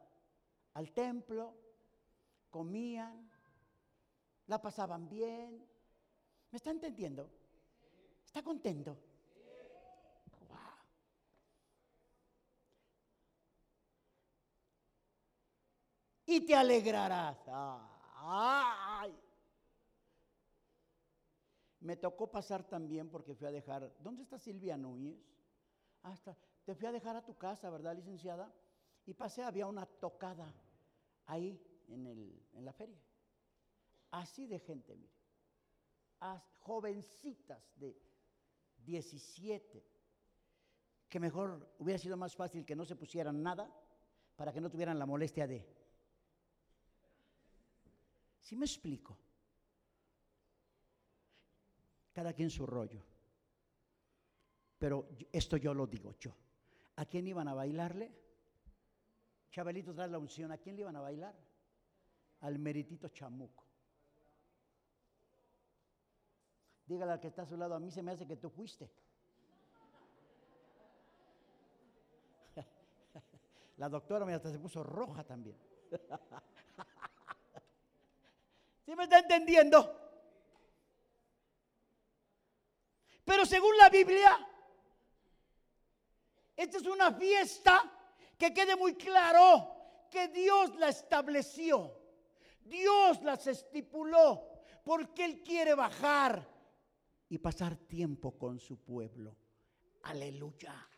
al 0.75 0.93
templo, 0.93 1.55
comían, 2.51 3.31
la 4.47 4.61
pasaban 4.61 5.09
bien. 5.09 5.67
¿Me 6.51 6.57
está 6.57 6.71
entendiendo? 6.71 7.31
¿Está 8.25 8.43
contento? 8.43 8.99
Y 16.27 16.47
te 16.47 16.55
alegrarás. 16.55 17.39
Ay. 18.15 19.15
Me 21.81 21.97
tocó 21.97 22.31
pasar 22.31 22.63
también 22.63 23.11
porque 23.11 23.35
fui 23.35 23.47
a 23.47 23.51
dejar. 23.51 23.93
¿Dónde 23.99 24.23
está 24.23 24.39
Silvia 24.39 24.77
Núñez? 24.77 25.19
Hasta 26.03 26.35
te 26.65 26.75
fui 26.75 26.87
a 26.87 26.93
dejar 26.93 27.17
a 27.17 27.25
tu 27.25 27.37
casa, 27.37 27.71
¿verdad, 27.71 27.97
licenciada? 27.97 28.53
Y 29.05 29.15
pasé, 29.15 29.43
había 29.43 29.67
una 29.67 29.87
tocada 29.87 30.53
ahí 31.27 31.61
en, 31.89 32.07
el, 32.07 32.47
en 32.53 32.65
la 32.65 32.73
feria. 32.73 33.01
Así 34.13 34.47
de 34.47 34.59
gente, 34.61 34.95
mire. 34.95 35.13
jovencitas 36.61 37.75
de 37.77 37.97
17, 38.79 39.85
que 41.09 41.21
mejor 41.21 41.75
hubiera 41.79 41.99
sido 41.99 42.17
más 42.17 42.35
fácil 42.35 42.65
que 42.65 42.77
no 42.77 42.85
se 42.85 42.97
pusieran 42.97 43.43
nada 43.43 43.71
para 44.37 44.53
que 44.53 44.61
no 44.61 44.71
tuvieran 44.71 44.99
la 44.99 45.07
molestia 45.07 45.47
de. 45.47 45.67
¿Sí 48.41 48.57
me 48.57 48.67
explico? 48.67 49.19
Cada 52.13 52.33
quien 52.33 52.51
su 52.51 52.67
rollo. 52.67 53.03
Pero 54.79 55.09
esto 55.33 55.57
yo 55.57 55.73
lo 55.73 55.87
digo 55.87 56.13
yo. 56.19 56.35
¿A 56.97 57.07
quién 57.07 57.27
iban 57.27 57.49
a 57.49 57.55
bailarle? 57.55 58.13
Chabelito 59.51 59.95
trae 59.95 60.09
la 60.09 60.19
unción. 60.19 60.53
¿A 60.53 60.59
quién 60.59 60.77
le 60.77 60.83
iban 60.83 60.97
a 60.97 61.01
bailar? 61.01 61.35
Al 62.41 62.59
meritito 62.59 63.09
chamuco. 63.09 63.65
Dígale 66.87 67.13
al 67.13 67.21
que 67.21 67.29
está 67.29 67.43
a 67.43 67.47
su 67.47 67.57
lado, 67.57 67.75
a 67.75 67.81
mí 67.81 67.91
se 67.91 68.03
me 68.03 68.13
hace 68.13 68.27
que 68.27 68.37
tú 68.37 68.51
fuiste. 68.51 68.91
La 73.79 73.89
doctora 73.89 74.27
me 74.27 74.35
hasta 74.35 74.51
se 74.51 74.59
puso 74.59 74.83
roja 74.83 75.25
también. 75.25 75.57
¿Sí 78.85 78.97
me 78.97 79.05
está 79.05 79.21
entendiendo? 79.21 79.97
Pero 83.25 83.47
según 83.47 83.79
la 83.79 83.89
Biblia, 83.89 84.37
esta 86.57 86.79
es 86.79 86.87
una 86.87 87.13
fiesta 87.13 87.91
que 88.37 88.53
quede 88.53 88.77
muy 88.77 88.95
claro 88.95 89.75
que 90.11 90.29
Dios 90.29 90.75
la 90.77 90.89
estableció. 90.89 91.99
Dios 92.61 93.23
las 93.23 93.47
estipuló 93.47 94.49
porque 94.85 95.25
Él 95.25 95.43
quiere 95.43 95.75
bajar 95.75 96.47
y 97.29 97.39
pasar 97.39 97.77
tiempo 97.77 98.37
con 98.37 98.61
su 98.61 98.79
pueblo. 98.85 99.37
Aleluya. 100.03 100.89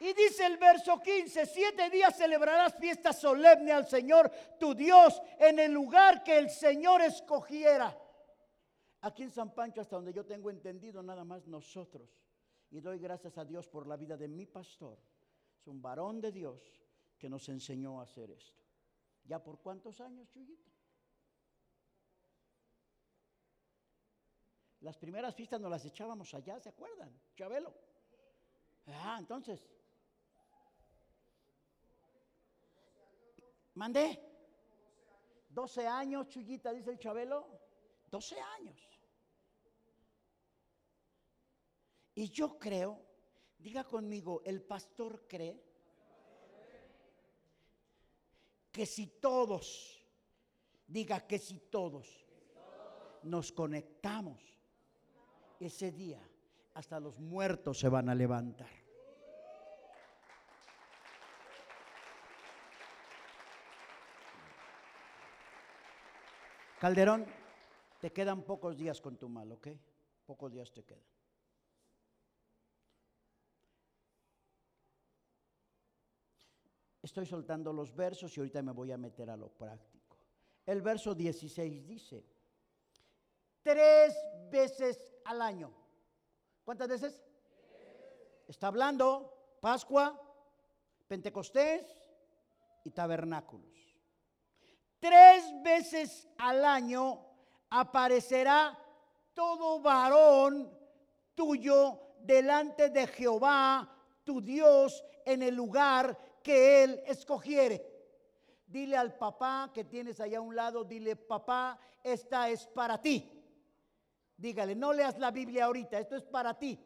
Y 0.00 0.12
dice 0.12 0.46
el 0.46 0.56
verso 0.58 1.00
15, 1.00 1.46
siete 1.46 1.90
días 1.90 2.16
celebrarás 2.16 2.74
fiesta 2.78 3.12
solemne 3.12 3.72
al 3.72 3.86
Señor 3.86 4.30
tu 4.58 4.74
Dios 4.74 5.20
en 5.38 5.58
el 5.58 5.72
lugar 5.72 6.22
que 6.22 6.38
el 6.38 6.50
Señor 6.50 7.02
escogiera. 7.02 7.96
Aquí 9.00 9.22
en 9.22 9.30
San 9.30 9.54
Pancho, 9.54 9.80
hasta 9.80 9.96
donde 9.96 10.12
yo 10.12 10.26
tengo 10.26 10.50
entendido, 10.50 11.02
nada 11.02 11.24
más 11.24 11.46
nosotros. 11.46 12.20
Y 12.70 12.80
doy 12.80 12.98
gracias 12.98 13.38
a 13.38 13.44
Dios 13.44 13.68
por 13.68 13.86
la 13.86 13.96
vida 13.96 14.16
de 14.16 14.28
mi 14.28 14.46
pastor. 14.46 14.98
Es 15.58 15.66
un 15.66 15.80
varón 15.80 16.20
de 16.20 16.32
Dios 16.32 16.82
que 17.16 17.28
nos 17.28 17.48
enseñó 17.48 18.00
a 18.00 18.04
hacer 18.04 18.30
esto. 18.30 18.62
¿Ya 19.24 19.42
por 19.42 19.60
cuántos 19.60 20.00
años, 20.00 20.28
Chuyito? 20.30 20.54
Las 24.80 24.96
primeras 24.96 25.34
fiestas 25.34 25.60
nos 25.60 25.70
las 25.70 25.84
echábamos 25.84 26.32
allá, 26.34 26.58
¿se 26.60 26.68
acuerdan? 26.68 27.12
Chabelo. 27.34 27.74
Ah, 28.86 29.16
entonces. 29.18 29.68
Mandé. 33.74 34.24
12 35.50 35.86
años, 35.86 36.28
Chuyita, 36.28 36.72
dice 36.72 36.90
el 36.90 36.98
Chabelo. 36.98 37.57
12 38.10 38.40
años. 38.40 38.88
Y 42.14 42.30
yo 42.30 42.58
creo, 42.58 43.00
diga 43.58 43.84
conmigo, 43.84 44.42
el 44.44 44.62
pastor 44.62 45.26
cree 45.28 45.62
que 48.72 48.86
si 48.86 49.06
todos, 49.06 50.04
diga 50.86 51.26
que 51.26 51.38
si 51.38 51.58
todos 51.58 52.26
nos 53.22 53.52
conectamos 53.52 54.40
ese 55.60 55.92
día, 55.92 56.20
hasta 56.74 57.00
los 57.00 57.18
muertos 57.18 57.78
se 57.78 57.88
van 57.88 58.08
a 58.08 58.14
levantar. 58.14 58.70
Calderón, 66.78 67.26
te 67.98 68.12
quedan 68.12 68.42
pocos 68.42 68.76
días 68.76 69.00
con 69.00 69.16
tu 69.16 69.28
mal, 69.28 69.50
¿ok? 69.52 69.68
Pocos 70.24 70.52
días 70.52 70.72
te 70.72 70.84
quedan. 70.84 71.02
Estoy 77.02 77.26
soltando 77.26 77.72
los 77.72 77.94
versos 77.94 78.36
y 78.36 78.40
ahorita 78.40 78.62
me 78.62 78.72
voy 78.72 78.92
a 78.92 78.98
meter 78.98 79.30
a 79.30 79.36
lo 79.36 79.48
práctico. 79.48 80.16
El 80.66 80.82
verso 80.82 81.14
16 81.14 81.86
dice, 81.86 82.24
tres 83.62 84.14
veces 84.50 85.14
al 85.24 85.40
año. 85.40 85.72
¿Cuántas 86.64 86.88
veces? 86.88 87.24
Está 88.46 88.66
hablando 88.66 89.56
Pascua, 89.60 90.20
Pentecostés 91.06 91.86
y 92.84 92.90
tabernáculos. 92.90 93.78
Tres 94.98 95.44
veces 95.62 96.28
al 96.38 96.64
año 96.64 97.27
aparecerá 97.70 98.78
todo 99.34 99.80
varón 99.80 100.70
tuyo 101.34 102.00
delante 102.20 102.90
de 102.90 103.06
Jehová, 103.06 103.88
tu 104.24 104.40
Dios, 104.40 105.04
en 105.24 105.42
el 105.42 105.54
lugar 105.54 106.40
que 106.42 106.82
Él 106.84 107.02
escogiere. 107.06 107.84
Dile 108.66 108.96
al 108.96 109.16
papá 109.16 109.70
que 109.72 109.84
tienes 109.84 110.20
allá 110.20 110.38
a 110.38 110.42
un 110.42 110.54
lado, 110.54 110.84
dile, 110.84 111.16
papá, 111.16 111.78
esta 112.02 112.50
es 112.50 112.66
para 112.66 113.00
ti. 113.00 113.30
Dígale, 114.36 114.74
no 114.74 114.92
leas 114.92 115.18
la 115.18 115.30
Biblia 115.30 115.66
ahorita, 115.66 115.98
esto 115.98 116.16
es 116.16 116.24
para 116.24 116.58
ti. 116.58 116.78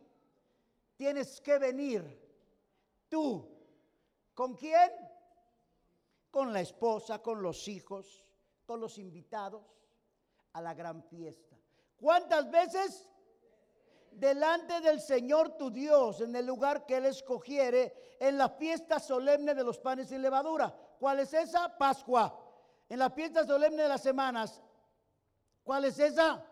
Tienes 0.97 1.41
que 1.41 1.59
venir 1.59 2.21
tú. 3.09 3.49
¿Con 4.35 4.55
quién? 4.55 4.91
Con 6.31 6.53
la 6.53 6.61
esposa, 6.61 7.21
con 7.21 7.43
los 7.43 7.69
hijos, 7.69 8.25
con 8.65 8.81
los 8.81 8.99
invitados 8.99 9.63
a 10.53 10.61
la 10.61 10.75
gran 10.75 11.03
fiesta. 11.05 11.57
¿Cuántas 11.97 12.51
veces? 12.51 13.09
delante 14.13 14.81
del 14.81 15.01
Señor 15.01 15.57
tu 15.57 15.71
Dios 15.71 16.21
en 16.21 16.35
el 16.37 16.47
lugar 16.47 16.87
que 16.87 16.97
Él 16.97 17.07
escogiere 17.07 18.17
en 18.21 18.39
la 18.39 18.49
fiesta 18.49 19.01
solemne 19.01 19.55
de 19.55 19.65
los 19.65 19.79
panes 19.79 20.09
sin 20.09 20.23
levadura. 20.23 20.75
¿Cuál 20.99 21.21
es 21.21 21.33
esa? 21.33 21.77
Pascua. 21.77 22.39
En 22.89 22.99
la 22.99 23.11
fiesta 23.11 23.45
solemne 23.45 23.83
de 23.83 23.89
las 23.89 24.03
semanas. 24.03 24.61
¿Cuál 25.65 25.87
es 25.87 25.99
esa? 25.99 26.45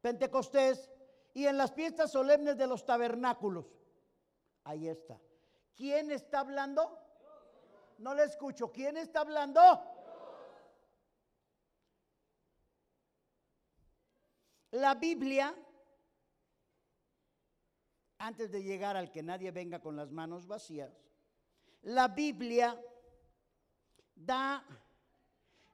Pentecostés 0.00 0.90
y 1.34 1.46
en 1.46 1.58
las 1.58 1.72
fiestas 1.72 2.10
solemnes 2.10 2.56
de 2.56 2.66
los 2.66 2.84
tabernáculos. 2.84 3.66
Ahí 4.64 4.88
está. 4.88 5.18
¿Quién 5.76 6.10
está 6.10 6.40
hablando? 6.40 6.98
No 7.98 8.14
le 8.14 8.24
escucho. 8.24 8.72
¿Quién 8.72 8.96
está 8.96 9.20
hablando? 9.20 9.60
La 14.72 14.94
Biblia, 14.94 15.54
antes 18.18 18.50
de 18.50 18.62
llegar 18.62 18.96
al 18.96 19.10
que 19.10 19.22
nadie 19.22 19.50
venga 19.50 19.80
con 19.80 19.96
las 19.96 20.10
manos 20.10 20.46
vacías, 20.46 20.92
la 21.82 22.08
Biblia 22.08 22.80
da 24.14 24.64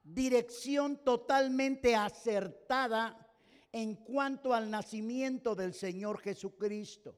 dirección 0.03 0.97
totalmente 1.03 1.95
acertada 1.95 3.25
en 3.71 3.95
cuanto 3.95 4.53
al 4.53 4.69
nacimiento 4.69 5.55
del 5.55 5.73
Señor 5.73 6.19
Jesucristo. 6.19 7.17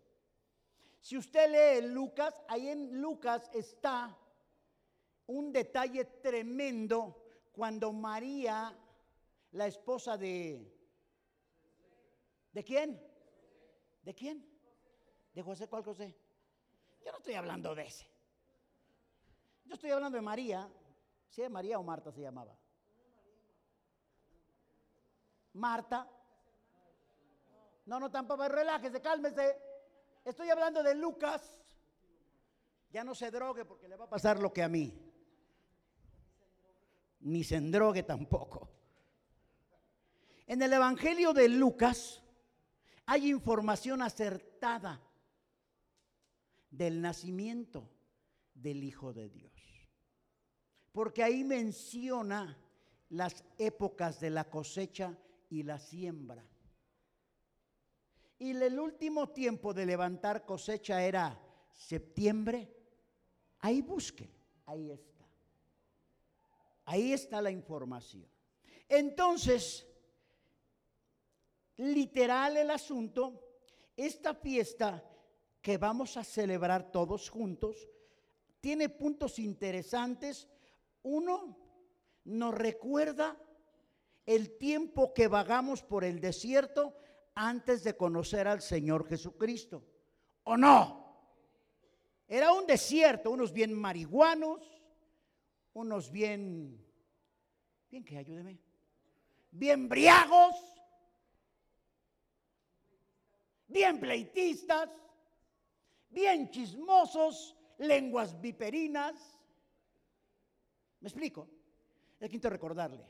Si 1.00 1.17
usted 1.17 1.50
lee 1.50 1.88
Lucas, 1.88 2.44
ahí 2.48 2.67
en 2.67 3.02
Lucas 3.02 3.50
está 3.54 4.15
un 5.26 5.52
detalle 5.52 6.06
tremendo 6.06 7.26
cuando 7.52 7.91
María, 7.91 8.78
la 9.54 9.65
esposa 9.65 10.15
de... 10.15 10.80
¿De 12.51 12.63
quién? 12.63 13.01
¿De 14.03 14.13
quién? 14.13 14.45
¿De 15.33 15.41
José? 15.41 15.67
¿Cuál 15.67 15.83
José? 15.83 16.15
Yo 17.03 17.11
no 17.11 17.17
estoy 17.17 17.33
hablando 17.35 17.73
de 17.73 17.83
ese. 17.83 18.05
Yo 19.65 19.75
estoy 19.75 19.91
hablando 19.91 20.17
de 20.17 20.21
María. 20.21 20.69
¿Sí, 21.29 21.47
María 21.49 21.79
o 21.79 21.83
Marta 21.83 22.11
se 22.11 22.21
llamaba? 22.21 22.57
Marta. 25.53 26.09
No, 27.85 27.99
no, 27.99 28.11
tampoco, 28.11 28.47
relájese, 28.47 29.01
cálmese. 29.01 29.57
Estoy 30.25 30.49
hablando 30.49 30.83
de 30.83 30.95
Lucas. 30.95 31.63
Ya 32.91 33.03
no 33.03 33.15
se 33.15 33.31
drogue 33.31 33.63
porque 33.63 33.87
le 33.87 33.95
va 33.95 34.05
a 34.05 34.09
pasar 34.09 34.39
lo 34.39 34.51
que 34.51 34.61
a 34.61 34.67
mí. 34.67 34.93
Ni 37.21 37.43
se 37.43 37.55
endrogue 37.55 38.03
tampoco. 38.03 38.69
En 40.47 40.61
el 40.61 40.73
Evangelio 40.73 41.31
de 41.31 41.47
Lucas 41.47 42.20
hay 43.05 43.29
información 43.29 44.01
acertada 44.01 45.01
del 46.69 47.01
nacimiento 47.01 47.89
del 48.53 48.83
Hijo 48.83 49.13
de 49.13 49.29
Dios. 49.29 49.51
Porque 50.91 51.23
ahí 51.23 51.43
menciona 51.43 52.57
las 53.09 53.43
épocas 53.57 54.19
de 54.19 54.29
la 54.29 54.49
cosecha 54.49 55.17
y 55.49 55.63
la 55.63 55.79
siembra. 55.79 56.45
Y 58.39 58.51
el 58.51 58.79
último 58.79 59.29
tiempo 59.29 59.73
de 59.73 59.85
levantar 59.85 60.45
cosecha 60.45 61.03
era 61.03 61.39
septiembre. 61.73 62.73
Ahí 63.59 63.81
busque, 63.81 64.29
ahí 64.65 64.89
está. 64.89 65.27
Ahí 66.85 67.13
está 67.13 67.41
la 67.41 67.51
información. 67.51 68.27
Entonces, 68.89 69.87
literal 71.77 72.57
el 72.57 72.71
asunto, 72.71 73.39
esta 73.95 74.34
fiesta 74.34 75.03
que 75.62 75.77
vamos 75.77 76.17
a 76.17 76.23
celebrar 76.23 76.91
todos 76.91 77.29
juntos 77.29 77.88
tiene 78.60 78.89
puntos 78.89 79.39
interesantes. 79.39 80.47
Uno, 81.03 81.57
nos 82.25 82.53
recuerda 82.53 83.38
el 84.25 84.57
tiempo 84.57 85.13
que 85.13 85.27
vagamos 85.27 85.84
por 85.84 86.03
el 86.03 86.19
desierto 86.19 86.95
antes 87.36 87.84
de 87.84 87.97
conocer 87.97 88.47
al 88.47 88.62
Señor 88.62 89.07
Jesucristo. 89.07 89.84
¿O 90.43 90.57
no? 90.57 91.01
Era 92.27 92.53
un 92.53 92.65
desierto, 92.65 93.31
unos 93.31 93.51
bien 93.51 93.73
marihuanos, 93.73 94.62
unos 95.73 96.12
bien, 96.12 96.81
bien 97.89 98.05
que 98.05 98.17
ayúdeme, 98.17 98.57
bien 99.51 99.89
briagos, 99.89 100.55
bien 103.71 103.99
pleitistas, 103.99 104.89
bien 106.10 106.49
chismosos, 106.49 107.55
lenguas 107.77 108.39
viperinas. 108.39 109.38
¿Me 110.99 111.07
explico? 111.07 111.49
Es 112.19 112.29
quinto 112.29 112.49
recordarle. 112.49 113.05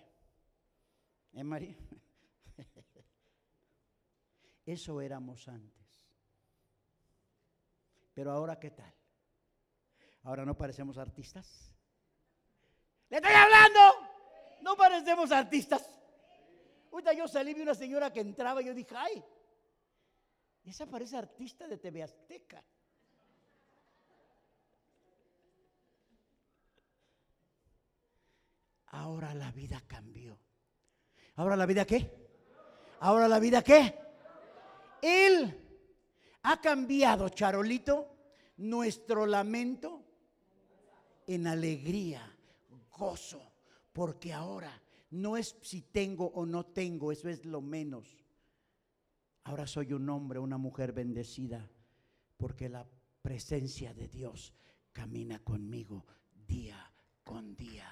¿Eh, 1.33 1.43
María? 1.43 1.75
Eso 4.65 5.01
éramos 5.01 5.47
antes. 5.47 5.81
Pero 8.13 8.31
ahora, 8.31 8.59
¿qué 8.59 8.71
tal? 8.71 8.93
Ahora 10.23 10.45
no 10.45 10.55
parecemos 10.55 10.97
artistas. 10.97 11.73
¿Le 13.09 13.17
estoy 13.17 13.33
hablando? 13.33 13.79
No 14.61 14.75
parecemos 14.75 15.31
artistas. 15.31 15.89
Ahorita 16.91 17.13
yo 17.13 17.27
salí 17.27 17.53
vi 17.53 17.61
una 17.61 17.73
señora 17.73 18.13
que 18.13 18.19
entraba 18.19 18.61
y 18.61 18.65
yo 18.65 18.73
dije, 18.73 18.95
ay, 18.95 19.23
esa 20.65 20.85
parece 20.85 21.17
artista 21.17 21.67
de 21.67 21.77
TV 21.77 22.03
Azteca. 22.03 22.63
Ahora 28.87 29.33
la 29.33 29.51
vida 29.51 29.81
cambió. 29.87 30.37
¿Ahora 31.35 31.55
la 31.55 31.65
vida 31.65 31.85
qué? 31.85 32.11
¿Ahora 32.99 33.27
la 33.27 33.39
vida 33.39 33.63
qué? 33.63 33.95
Él 35.01 35.57
ha 36.43 36.61
cambiado, 36.61 37.29
Charolito, 37.29 38.15
nuestro 38.57 39.25
lamento 39.25 40.03
en 41.25 41.47
alegría, 41.47 42.37
gozo, 42.97 43.41
porque 43.93 44.33
ahora 44.33 44.81
no 45.11 45.37
es 45.37 45.55
si 45.61 45.81
tengo 45.81 46.27
o 46.27 46.45
no 46.45 46.65
tengo, 46.65 47.11
eso 47.11 47.29
es 47.29 47.45
lo 47.45 47.61
menos. 47.61 48.20
Ahora 49.43 49.65
soy 49.65 49.93
un 49.93 50.09
hombre, 50.09 50.39
una 50.39 50.57
mujer 50.57 50.91
bendecida, 50.91 51.69
porque 52.37 52.69
la 52.69 52.85
presencia 53.21 53.93
de 53.93 54.07
Dios 54.07 54.53
camina 54.91 55.39
conmigo 55.39 56.05
día 56.47 56.91
con 57.23 57.55
día. 57.55 57.91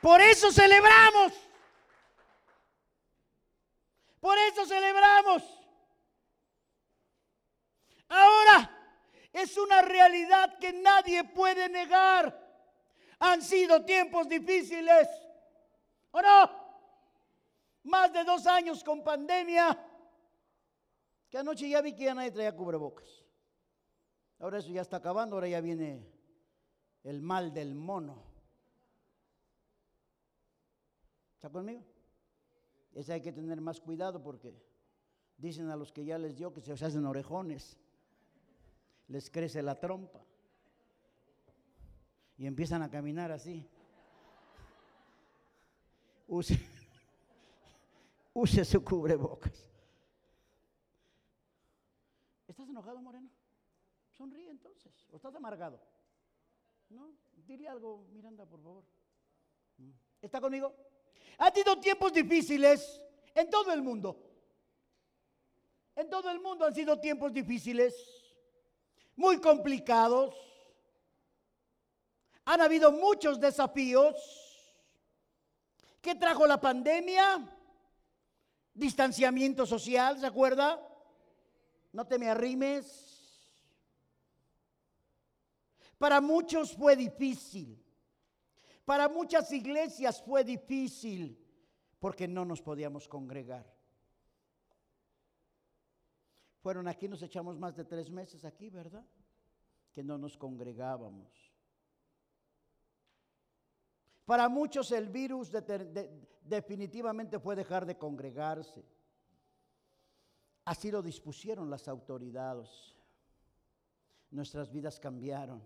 Por 0.00 0.20
eso 0.20 0.52
celebramos. 0.52 1.32
Por 4.20 4.36
eso 4.38 4.66
celebramos. 4.66 5.42
Ahora 8.08 8.70
es 9.32 9.56
una 9.56 9.82
realidad 9.82 10.58
que 10.58 10.72
nadie 10.72 11.24
puede 11.24 11.68
negar. 11.68 12.38
Han 13.18 13.42
sido 13.42 13.84
tiempos 13.84 14.28
difíciles. 14.28 15.08
¿O 16.14 16.22
no? 16.22 16.48
Más 17.82 18.12
de 18.12 18.22
dos 18.22 18.46
años 18.46 18.84
con 18.84 19.02
pandemia. 19.02 19.66
Que 21.28 21.38
anoche 21.38 21.68
ya 21.68 21.82
vi 21.82 21.92
que 21.92 22.04
ya 22.04 22.14
nadie 22.14 22.30
traía 22.30 22.54
cubrebocas. 22.54 23.24
Ahora 24.38 24.58
eso 24.58 24.70
ya 24.70 24.82
está 24.82 24.98
acabando, 24.98 25.34
ahora 25.34 25.48
ya 25.48 25.60
viene 25.60 26.06
el 27.02 27.20
mal 27.20 27.52
del 27.52 27.74
mono. 27.74 28.22
¿Está 31.34 31.50
conmigo? 31.50 31.82
Ese 32.92 33.12
hay 33.12 33.20
que 33.20 33.32
tener 33.32 33.60
más 33.60 33.80
cuidado 33.80 34.22
porque 34.22 34.54
dicen 35.36 35.68
a 35.68 35.74
los 35.74 35.90
que 35.90 36.04
ya 36.04 36.16
les 36.16 36.36
dio 36.36 36.52
que 36.52 36.60
se 36.60 36.72
hacen 36.72 37.04
orejones, 37.06 37.76
les 39.08 39.28
crece 39.30 39.62
la 39.62 39.80
trompa 39.80 40.24
y 42.36 42.46
empiezan 42.46 42.82
a 42.82 42.88
caminar 42.88 43.32
así. 43.32 43.68
Use, 46.26 46.58
use 48.34 48.64
su 48.64 48.82
cubrebocas. 48.84 49.70
¿Estás 52.48 52.68
enojado, 52.68 53.00
Moreno? 53.00 53.30
Sonríe 54.16 54.50
entonces. 54.50 54.92
¿O 55.10 55.16
estás 55.16 55.34
amargado? 55.34 55.80
No, 56.90 57.12
dile 57.46 57.68
algo, 57.68 58.06
Miranda, 58.12 58.46
por 58.46 58.62
favor. 58.62 58.84
¿Está 60.22 60.40
conmigo? 60.40 60.74
Ha 61.38 61.50
tenido 61.50 61.78
tiempos 61.80 62.12
difíciles 62.12 63.02
en 63.34 63.50
todo 63.50 63.72
el 63.72 63.82
mundo. 63.82 64.16
En 65.96 66.08
todo 66.08 66.30
el 66.30 66.40
mundo 66.40 66.64
han 66.64 66.74
sido 66.74 66.98
tiempos 66.98 67.32
difíciles, 67.32 67.94
muy 69.16 69.40
complicados. 69.40 70.34
Han 72.44 72.60
habido 72.60 72.92
muchos 72.92 73.40
desafíos. 73.40 74.14
¿Qué 76.04 76.14
trajo 76.14 76.46
la 76.46 76.60
pandemia? 76.60 77.50
Distanciamiento 78.74 79.64
social, 79.64 80.20
¿se 80.20 80.26
acuerda? 80.26 80.86
No 81.94 82.06
te 82.06 82.18
me 82.18 82.28
arrimes. 82.28 82.84
Para 85.96 86.20
muchos 86.20 86.76
fue 86.76 86.94
difícil. 86.94 87.82
Para 88.84 89.08
muchas 89.08 89.50
iglesias 89.50 90.22
fue 90.22 90.44
difícil 90.44 91.42
porque 91.98 92.28
no 92.28 92.44
nos 92.44 92.60
podíamos 92.60 93.08
congregar. 93.08 93.64
Fueron 96.60 96.86
aquí, 96.86 97.08
nos 97.08 97.22
echamos 97.22 97.58
más 97.58 97.76
de 97.76 97.86
tres 97.86 98.10
meses 98.10 98.44
aquí, 98.44 98.68
¿verdad? 98.68 99.06
Que 99.90 100.04
no 100.04 100.18
nos 100.18 100.36
congregábamos. 100.36 101.53
Para 104.24 104.48
muchos 104.48 104.90
el 104.92 105.08
virus 105.08 105.50
definitivamente 106.42 107.38
fue 107.38 107.56
dejar 107.56 107.84
de 107.84 107.98
congregarse. 107.98 108.84
Así 110.64 110.90
lo 110.90 111.02
dispusieron 111.02 111.68
las 111.68 111.88
autoridades. 111.88 112.96
Nuestras 114.30 114.72
vidas 114.72 114.98
cambiaron 114.98 115.62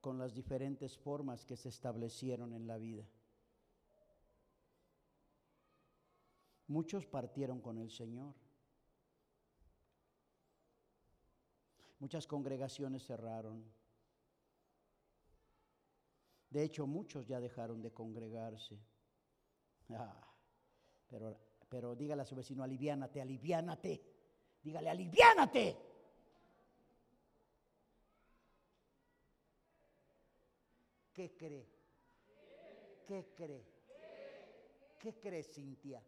con 0.00 0.18
las 0.18 0.34
diferentes 0.34 0.96
formas 0.96 1.44
que 1.44 1.56
se 1.56 1.70
establecieron 1.70 2.52
en 2.52 2.66
la 2.66 2.76
vida. 2.76 3.04
Muchos 6.66 7.06
partieron 7.06 7.60
con 7.60 7.78
el 7.78 7.90
Señor. 7.90 8.34
Muchas 11.98 12.26
congregaciones 12.26 13.04
cerraron. 13.04 13.77
De 16.50 16.62
hecho, 16.62 16.86
muchos 16.86 17.26
ya 17.26 17.40
dejaron 17.40 17.82
de 17.82 17.92
congregarse. 17.92 18.78
Ah, 19.90 20.34
pero, 21.08 21.38
pero 21.68 21.94
dígale 21.94 22.22
a 22.22 22.24
su 22.24 22.34
vecino, 22.34 22.62
aliviánate, 22.62 23.20
aliviánate. 23.20 24.02
Dígale, 24.62 24.88
aliviánate. 24.88 25.76
¿Qué 31.12 31.36
cree? 31.36 31.66
¿Qué 33.06 33.32
cree? 33.34 33.66
¿Qué 34.98 35.18
cree, 35.18 35.42
Cintia? 35.42 36.02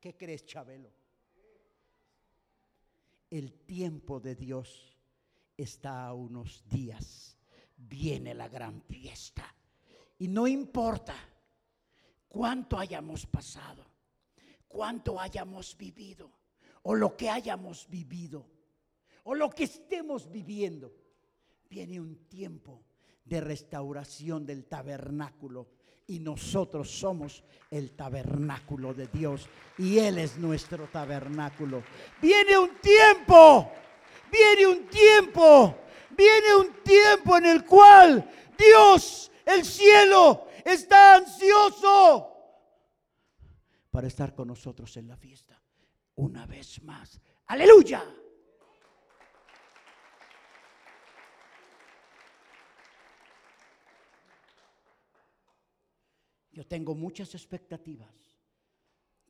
¿Qué 0.00 0.16
crees, 0.16 0.44
Chabelo? 0.46 0.92
El 3.30 3.52
tiempo 3.66 4.20
de 4.20 4.34
Dios 4.34 4.97
está 5.58 6.06
a 6.06 6.14
unos 6.14 6.64
días. 6.70 7.36
Viene 7.76 8.32
la 8.34 8.48
gran 8.48 8.80
fiesta. 8.80 9.54
Y 10.18 10.28
no 10.28 10.46
importa 10.46 11.14
cuánto 12.28 12.78
hayamos 12.78 13.26
pasado, 13.26 13.84
cuánto 14.66 15.20
hayamos 15.20 15.76
vivido, 15.76 16.30
o 16.82 16.94
lo 16.94 17.16
que 17.16 17.28
hayamos 17.28 17.86
vivido, 17.88 18.46
o 19.24 19.34
lo 19.34 19.50
que 19.50 19.64
estemos 19.64 20.30
viviendo. 20.30 20.92
Viene 21.68 22.00
un 22.00 22.28
tiempo 22.28 22.82
de 23.24 23.40
restauración 23.40 24.46
del 24.46 24.64
tabernáculo 24.64 25.68
y 26.06 26.18
nosotros 26.20 26.90
somos 26.90 27.44
el 27.70 27.90
tabernáculo 27.94 28.94
de 28.94 29.06
Dios 29.08 29.46
y 29.76 29.98
Él 29.98 30.18
es 30.18 30.38
nuestro 30.38 30.88
tabernáculo. 30.88 31.82
Viene 32.20 32.58
un 32.58 32.70
tiempo, 32.80 33.70
viene 34.30 34.66
un 34.66 34.88
tiempo, 34.88 35.76
viene 36.10 36.54
un 36.56 36.82
tiempo 36.82 37.36
en 37.36 37.46
el 37.46 37.64
cual 37.64 38.30
Dios, 38.56 39.30
el 39.44 39.64
cielo, 39.64 40.48
está 40.64 41.16
ansioso 41.16 42.34
para 43.90 44.06
estar 44.06 44.34
con 44.34 44.48
nosotros 44.48 44.96
en 44.96 45.08
la 45.08 45.16
fiesta. 45.16 45.60
Una 46.16 46.46
vez 46.46 46.82
más. 46.82 47.20
Aleluya. 47.46 48.04
Yo 56.52 56.66
tengo 56.66 56.96
muchas 56.96 57.34
expectativas 57.36 58.12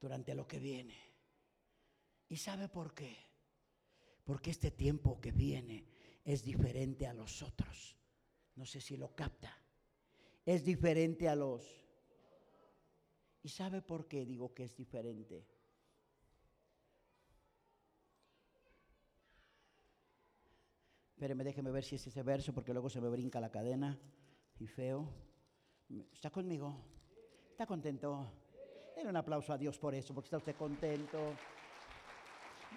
durante 0.00 0.34
lo 0.34 0.48
que 0.48 0.58
viene. 0.58 0.98
¿Y 2.26 2.36
sabe 2.38 2.68
por 2.68 2.94
qué? 2.94 3.27
Porque 4.28 4.50
este 4.50 4.70
tiempo 4.70 5.18
que 5.22 5.32
viene 5.32 5.86
es 6.22 6.44
diferente 6.44 7.06
a 7.06 7.14
los 7.14 7.42
otros. 7.42 7.96
No 8.56 8.66
sé 8.66 8.78
si 8.78 8.94
lo 8.98 9.14
capta. 9.14 9.56
Es 10.44 10.66
diferente 10.66 11.30
a 11.30 11.34
los... 11.34 11.64
¿Y 13.42 13.48
sabe 13.48 13.80
por 13.80 14.06
qué 14.06 14.26
digo 14.26 14.52
que 14.52 14.64
es 14.64 14.76
diferente? 14.76 15.46
Espéreme, 21.14 21.42
déjeme 21.42 21.70
ver 21.70 21.84
si 21.84 21.94
es 21.94 22.06
ese 22.06 22.22
verso 22.22 22.52
porque 22.52 22.74
luego 22.74 22.90
se 22.90 23.00
me 23.00 23.08
brinca 23.08 23.40
la 23.40 23.50
cadena 23.50 23.98
y 24.58 24.66
feo. 24.66 25.08
¿Está 26.12 26.28
conmigo? 26.28 26.76
¿Está 27.52 27.64
contento? 27.64 28.30
Denle 28.94 29.08
un 29.08 29.16
aplauso 29.16 29.54
a 29.54 29.56
Dios 29.56 29.78
por 29.78 29.94
eso, 29.94 30.12
porque 30.12 30.26
está 30.26 30.36
usted 30.36 30.54
contento. 30.54 31.34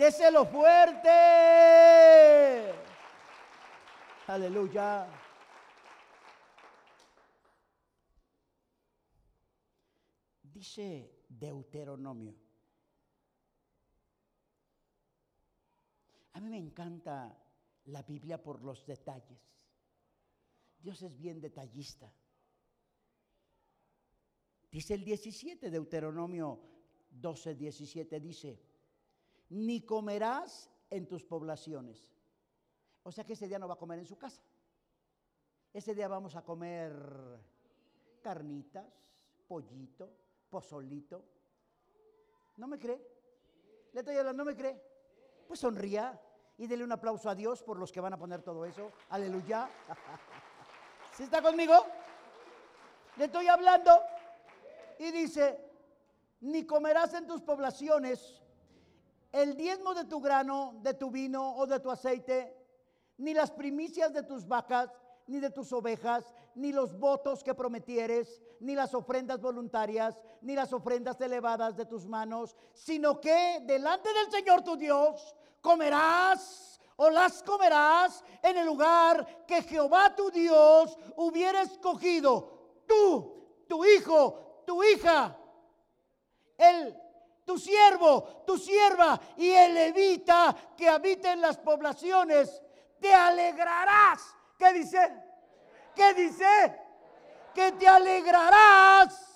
Déselo 0.02 0.48
fuerte. 0.48 1.12
Aleluya. 4.26 5.08
Dice 10.42 11.24
Deuteronomio. 11.30 12.34
A 16.34 16.40
mí 16.40 16.50
me 16.50 16.58
encanta 16.58 17.38
la 17.86 18.02
Biblia 18.02 18.42
por 18.42 18.64
los 18.64 18.84
detalles. 18.88 19.54
Dios 20.80 21.00
es 21.04 21.16
bien 21.16 21.40
detallista. 21.40 22.12
Dice 24.72 24.96
el 24.96 25.04
17, 25.04 25.70
Deuteronomio 25.70 26.60
12, 27.12 27.54
17, 27.54 28.20
dice, 28.20 28.71
ni 29.52 29.82
comerás 29.82 30.70
en 30.90 31.08
tus 31.08 31.26
poblaciones. 31.26 32.14
O 33.04 33.12
sea 33.12 33.26
que 33.26 33.34
ese 33.34 33.48
día 33.48 33.60
no 33.60 33.68
va 33.68 33.74
a 33.74 33.80
comer 33.80 34.00
en 34.00 34.06
su 34.06 34.18
casa. 34.18 34.42
Ese 35.74 35.94
día 35.94 36.08
vamos 36.08 36.36
a 36.36 36.44
comer 36.44 36.94
carnitas, 38.22 38.86
pollito, 39.48 40.10
pozolito. 40.50 41.26
¿No 42.58 42.68
me 42.68 42.80
cree? 42.80 43.06
Le 43.92 44.00
estoy 44.00 44.16
hablando, 44.18 44.44
¿no 44.44 44.50
me 44.50 44.56
cree? 44.56 44.82
Pues 45.48 45.60
sonría 45.60 46.20
y 46.58 46.68
dele 46.68 46.86
un 46.86 46.92
aplauso 46.92 47.30
a 47.30 47.36
Dios 47.36 47.62
por 47.62 47.78
los 47.78 47.92
que 47.92 48.00
van 48.00 48.14
a 48.14 48.18
poner 48.18 48.42
todo 48.42 48.66
eso. 48.66 48.92
Aleluya. 49.10 49.70
¿Sí 51.18 51.24
está 51.24 51.42
conmigo? 51.42 51.74
Le 53.18 53.26
estoy 53.26 53.48
hablando. 53.48 53.92
Y 55.00 55.12
dice, 55.12 55.60
ni 56.42 56.66
comerás 56.66 57.14
en 57.16 57.28
tus 57.28 57.42
poblaciones 57.42 58.41
el 59.32 59.56
diezmo 59.56 59.94
de 59.94 60.06
tu 60.06 60.20
grano, 60.20 60.80
de 60.82 60.94
tu 60.94 61.10
vino 61.10 61.56
o 61.56 61.66
de 61.66 61.80
tu 61.80 61.90
aceite, 61.90 62.56
ni 63.18 63.34
las 63.34 63.52
primicias 63.52 64.14
de 64.14 64.24
tus 64.24 64.48
vacas, 64.48 64.90
ni 65.28 65.40
de 65.40 65.50
tus 65.50 65.72
ovejas, 65.72 66.26
ni 66.56 66.74
los 66.74 66.98
votos 66.98 67.44
que 67.44 67.54
prometieres, 67.54 68.42
ni 68.60 68.76
las 68.76 68.94
ofrendas 68.94 69.40
voluntarias, 69.40 70.20
ni 70.42 70.56
las 70.56 70.74
ofrendas 70.74 71.22
elevadas 71.22 71.78
de 71.78 71.86
tus 71.86 72.06
manos, 72.06 72.56
sino 72.74 73.22
que 73.22 73.60
delante 73.64 74.10
del 74.14 74.32
Señor 74.32 74.64
tu 74.64 74.76
Dios 74.76 75.36
comerás 75.62 76.80
o 76.98 77.10
las 77.10 77.42
comerás 77.44 78.24
en 78.44 78.58
el 78.58 78.66
lugar 78.66 79.46
que 79.48 79.62
Jehová 79.64 80.16
tu 80.16 80.30
Dios 80.30 80.98
hubiera 81.16 81.62
escogido. 81.62 82.84
Tú, 82.86 83.64
tu 83.68 83.86
hijo, 83.86 84.64
tu 84.66 84.84
hija, 84.84 85.38
el, 86.58 86.96
tu 87.46 87.58
siervo, 87.58 88.44
tu 88.46 88.58
sierva 88.58 89.20
y 89.38 89.50
el 89.50 89.74
levita 89.74 90.56
que 90.78 90.88
habita 90.88 91.34
en 91.34 91.42
las 91.42 91.58
poblaciones, 91.58 92.62
te 93.00 93.14
alegrarás. 93.14 94.22
¿Qué 94.58 94.74
dice? 94.74 95.24
¿Qué 95.96 96.14
dice? 96.14 96.80
Que 97.54 97.72
te 97.74 97.88
alegrarás 97.88 99.32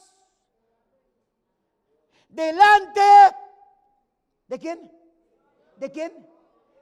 delante 2.30 3.02
de 4.48 4.60
quién? 4.60 4.91
¿De 5.78 5.91
quién? 5.91 6.30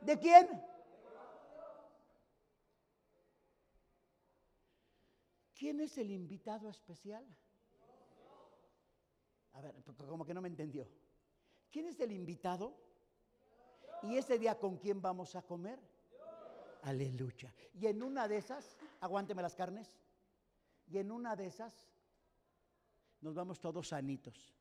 ¿De 0.01 0.19
quién? 0.19 0.63
¿Quién 5.55 5.79
es 5.79 5.97
el 5.97 6.11
invitado 6.11 6.69
especial? 6.69 7.25
A 9.53 9.61
ver, 9.61 9.75
como 10.09 10.25
que 10.25 10.33
no 10.33 10.41
me 10.41 10.49
entendió. 10.49 10.87
¿Quién 11.73 11.87
es 11.87 11.99
el 12.01 12.11
invitado? 12.11 12.77
¿Y 14.03 14.15
ese 14.15 14.37
día 14.37 14.59
con 14.59 14.77
quién 14.77 15.01
vamos 15.01 15.35
a 15.35 15.41
comer? 15.41 15.79
Aleluya. 16.83 17.51
Y 17.73 17.87
en 17.87 18.03
una 18.03 18.27
de 18.27 18.37
esas, 18.37 18.77
aguánteme 19.01 19.41
las 19.41 19.55
carnes, 19.55 19.97
y 20.85 20.99
en 20.99 21.11
una 21.11 21.35
de 21.35 21.47
esas 21.47 21.73
nos 23.21 23.33
vamos 23.33 23.59
todos 23.59 23.87
sanitos. 23.87 24.53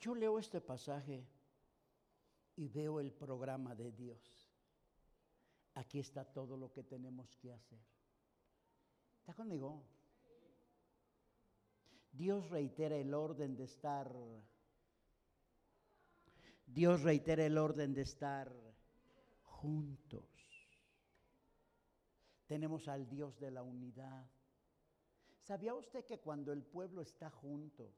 Yo 0.00 0.16
leo 0.16 0.40
este 0.40 0.60
pasaje 0.60 1.24
y 2.56 2.68
veo 2.68 3.00
el 3.00 3.12
programa 3.12 3.74
de 3.74 3.92
Dios. 3.92 4.52
Aquí 5.74 5.98
está 5.98 6.24
todo 6.24 6.56
lo 6.56 6.72
que 6.72 6.82
tenemos 6.82 7.36
que 7.36 7.52
hacer. 7.52 7.80
¿Está 9.20 9.34
conmigo? 9.34 9.82
Dios 12.12 12.50
reitera 12.50 12.96
el 12.96 13.14
orden 13.14 13.56
de 13.56 13.64
estar. 13.64 14.14
Dios 16.66 17.02
reitera 17.02 17.46
el 17.46 17.56
orden 17.56 17.94
de 17.94 18.02
estar 18.02 18.52
juntos. 19.42 20.28
Tenemos 22.46 22.86
al 22.88 23.08
Dios 23.08 23.38
de 23.38 23.50
la 23.50 23.62
unidad. 23.62 24.28
¿Sabía 25.40 25.74
usted 25.74 26.04
que 26.04 26.20
cuando 26.20 26.52
el 26.52 26.62
pueblo 26.62 27.00
está 27.00 27.30
junto 27.30 27.94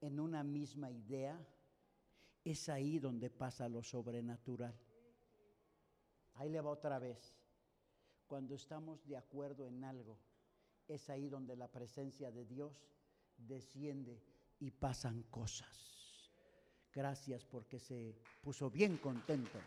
en 0.00 0.20
una 0.20 0.44
misma 0.44 0.90
idea, 0.90 1.40
es 2.44 2.68
ahí 2.68 2.98
donde 2.98 3.30
pasa 3.30 3.68
lo 3.68 3.82
sobrenatural? 3.82 4.74
Ahí 6.34 6.48
le 6.48 6.60
va 6.60 6.70
otra 6.70 6.98
vez. 6.98 7.36
Cuando 8.26 8.54
estamos 8.54 9.06
de 9.06 9.16
acuerdo 9.16 9.66
en 9.66 9.84
algo, 9.84 10.18
es 10.88 11.08
ahí 11.10 11.28
donde 11.28 11.56
la 11.56 11.68
presencia 11.68 12.30
de 12.30 12.44
Dios 12.44 12.86
desciende 13.36 14.22
y 14.58 14.70
pasan 14.70 15.22
cosas. 15.24 15.92
Gracias 16.94 17.44
porque 17.44 17.78
se 17.78 18.14
puso 18.42 18.70
bien 18.70 18.96
contento. 18.98 19.58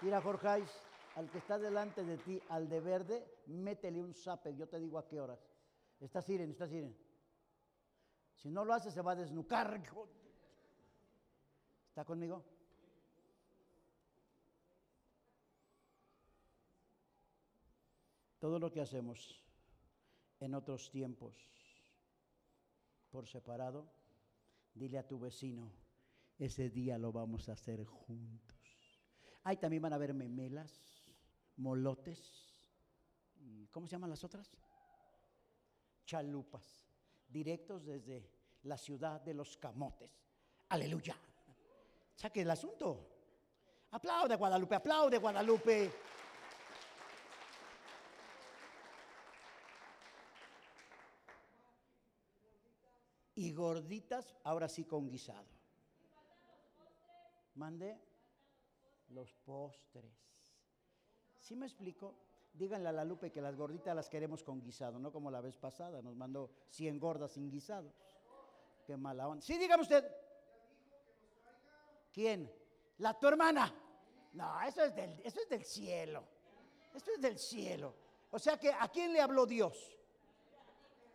Mira, 0.00 0.20
Jorge, 0.20 0.64
al 1.16 1.30
que 1.30 1.38
está 1.38 1.58
delante 1.58 2.04
de 2.04 2.18
ti, 2.18 2.40
al 2.48 2.68
de 2.68 2.80
verde, 2.80 3.24
métele 3.46 4.02
un 4.02 4.12
zape. 4.12 4.54
Yo 4.56 4.68
te 4.68 4.78
digo 4.78 4.98
a 4.98 5.06
qué 5.06 5.20
horas. 5.20 5.38
Estás 6.00 6.24
Siren, 6.24 6.50
estás 6.50 6.70
Siren. 6.70 7.03
Si 8.44 8.50
no 8.50 8.62
lo 8.62 8.74
hace, 8.74 8.90
se 8.90 9.00
va 9.00 9.12
a 9.12 9.16
desnucar. 9.16 9.82
¿Está 11.88 12.04
conmigo? 12.04 12.44
Todo 18.38 18.58
lo 18.58 18.70
que 18.70 18.82
hacemos 18.82 19.42
en 20.40 20.54
otros 20.54 20.90
tiempos 20.90 21.34
por 23.10 23.26
separado, 23.26 23.90
dile 24.74 24.98
a 24.98 25.08
tu 25.08 25.18
vecino, 25.18 25.72
ese 26.38 26.68
día 26.68 26.98
lo 26.98 27.12
vamos 27.12 27.48
a 27.48 27.52
hacer 27.52 27.82
juntos. 27.86 29.00
Ahí 29.42 29.56
también 29.56 29.80
van 29.84 29.94
a 29.94 29.96
haber 29.96 30.12
memelas, 30.12 31.08
molotes, 31.56 32.54
¿cómo 33.70 33.86
se 33.86 33.92
llaman 33.92 34.10
las 34.10 34.22
otras? 34.22 34.54
Chalupas, 36.04 36.86
directos 37.30 37.86
desde 37.86 38.33
la 38.64 38.76
ciudad 38.76 39.20
de 39.20 39.34
los 39.34 39.56
camotes. 39.56 40.10
Aleluya. 40.68 41.16
Saque 42.14 42.42
el 42.42 42.50
asunto. 42.50 43.10
Aplaude 43.90 44.36
Guadalupe, 44.36 44.74
aplaude 44.74 45.18
Guadalupe. 45.18 45.92
Y 53.36 53.52
gorditas, 53.52 54.34
ahora 54.44 54.68
sí 54.68 54.84
con 54.84 55.08
guisado. 55.08 55.44
Mande 57.56 58.00
los 59.08 59.32
postres. 59.44 60.12
¿Sí 61.38 61.54
me 61.56 61.66
explico? 61.66 62.14
Díganle 62.54 62.88
a 62.88 62.92
la 62.92 63.04
Lupe 63.04 63.32
que 63.32 63.42
las 63.42 63.56
gorditas 63.56 63.94
las 63.96 64.08
queremos 64.08 64.44
con 64.44 64.62
guisado, 64.62 64.98
no 65.00 65.12
como 65.12 65.30
la 65.30 65.40
vez 65.40 65.56
pasada, 65.56 66.00
nos 66.00 66.14
mandó 66.14 66.50
100 66.70 67.00
gordas 67.00 67.32
sin 67.32 67.50
guisado. 67.50 67.92
Qué 68.86 68.96
mala 68.96 69.28
onda. 69.28 69.44
Sí, 69.44 69.58
dígame 69.58 69.82
usted. 69.82 70.04
¿Quién? 72.12 72.50
La 72.98 73.18
tu 73.18 73.26
hermana. 73.26 73.74
No, 74.34 74.60
eso 74.62 74.84
es 74.84 74.94
del, 74.94 75.20
eso 75.24 75.40
es 75.40 75.48
del 75.48 75.64
cielo. 75.64 76.24
Esto 76.94 77.10
es 77.12 77.20
del 77.20 77.38
cielo. 77.38 77.94
O 78.30 78.38
sea 78.38 78.58
que, 78.58 78.72
¿a 78.72 78.88
quién 78.88 79.12
le 79.12 79.20
habló 79.20 79.46
Dios? 79.46 79.98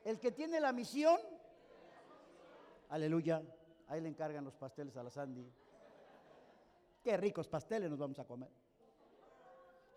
El 0.03 0.19
que 0.19 0.31
tiene 0.31 0.59
la 0.59 0.71
misión. 0.71 1.19
Aleluya. 2.89 3.41
Ahí 3.87 4.01
le 4.01 4.09
encargan 4.09 4.43
los 4.43 4.55
pasteles 4.55 4.95
a 4.97 5.03
la 5.03 5.09
Sandy. 5.09 5.51
Qué 7.03 7.17
ricos 7.17 7.47
pasteles 7.47 7.89
nos 7.89 7.99
vamos 7.99 8.19
a 8.19 8.25
comer. 8.25 8.49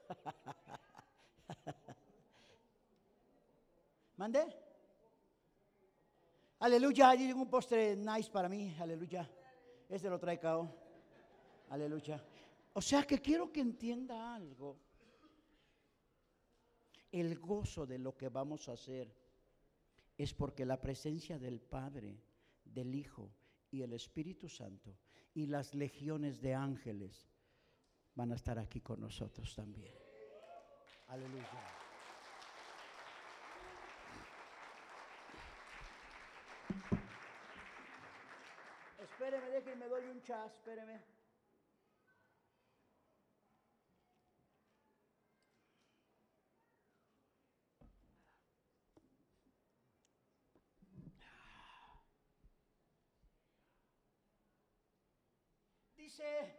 ¿Mande? 4.16 4.61
Aleluya, 6.62 7.10
hay 7.10 7.32
un 7.32 7.50
postre 7.50 7.96
nice 7.96 8.30
para 8.30 8.48
mí, 8.48 8.72
aleluya. 8.78 9.28
Este 9.88 10.08
lo 10.08 10.16
trae 10.16 10.38
Cao. 10.38 10.72
Aleluya. 11.70 12.24
O 12.74 12.80
sea 12.80 13.02
que 13.02 13.18
quiero 13.18 13.50
que 13.50 13.58
entienda 13.58 14.32
algo. 14.32 14.78
El 17.10 17.36
gozo 17.40 17.84
de 17.84 17.98
lo 17.98 18.16
que 18.16 18.28
vamos 18.28 18.68
a 18.68 18.74
hacer 18.74 19.12
es 20.16 20.32
porque 20.34 20.64
la 20.64 20.80
presencia 20.80 21.36
del 21.36 21.60
Padre, 21.60 22.22
del 22.64 22.94
Hijo 22.94 23.34
y 23.72 23.82
el 23.82 23.92
Espíritu 23.92 24.48
Santo 24.48 24.96
y 25.34 25.46
las 25.46 25.74
legiones 25.74 26.40
de 26.40 26.54
ángeles 26.54 27.28
van 28.14 28.30
a 28.30 28.36
estar 28.36 28.60
aquí 28.60 28.80
con 28.80 29.00
nosotros 29.00 29.52
también. 29.56 29.92
Aleluya. 31.08 31.81
Espéreme, 39.22 39.50
déjenme, 39.52 39.88
doy 39.88 40.04
un 40.06 40.20
chas, 40.20 40.52
espéreme. 40.52 41.00
Dice, 55.94 56.56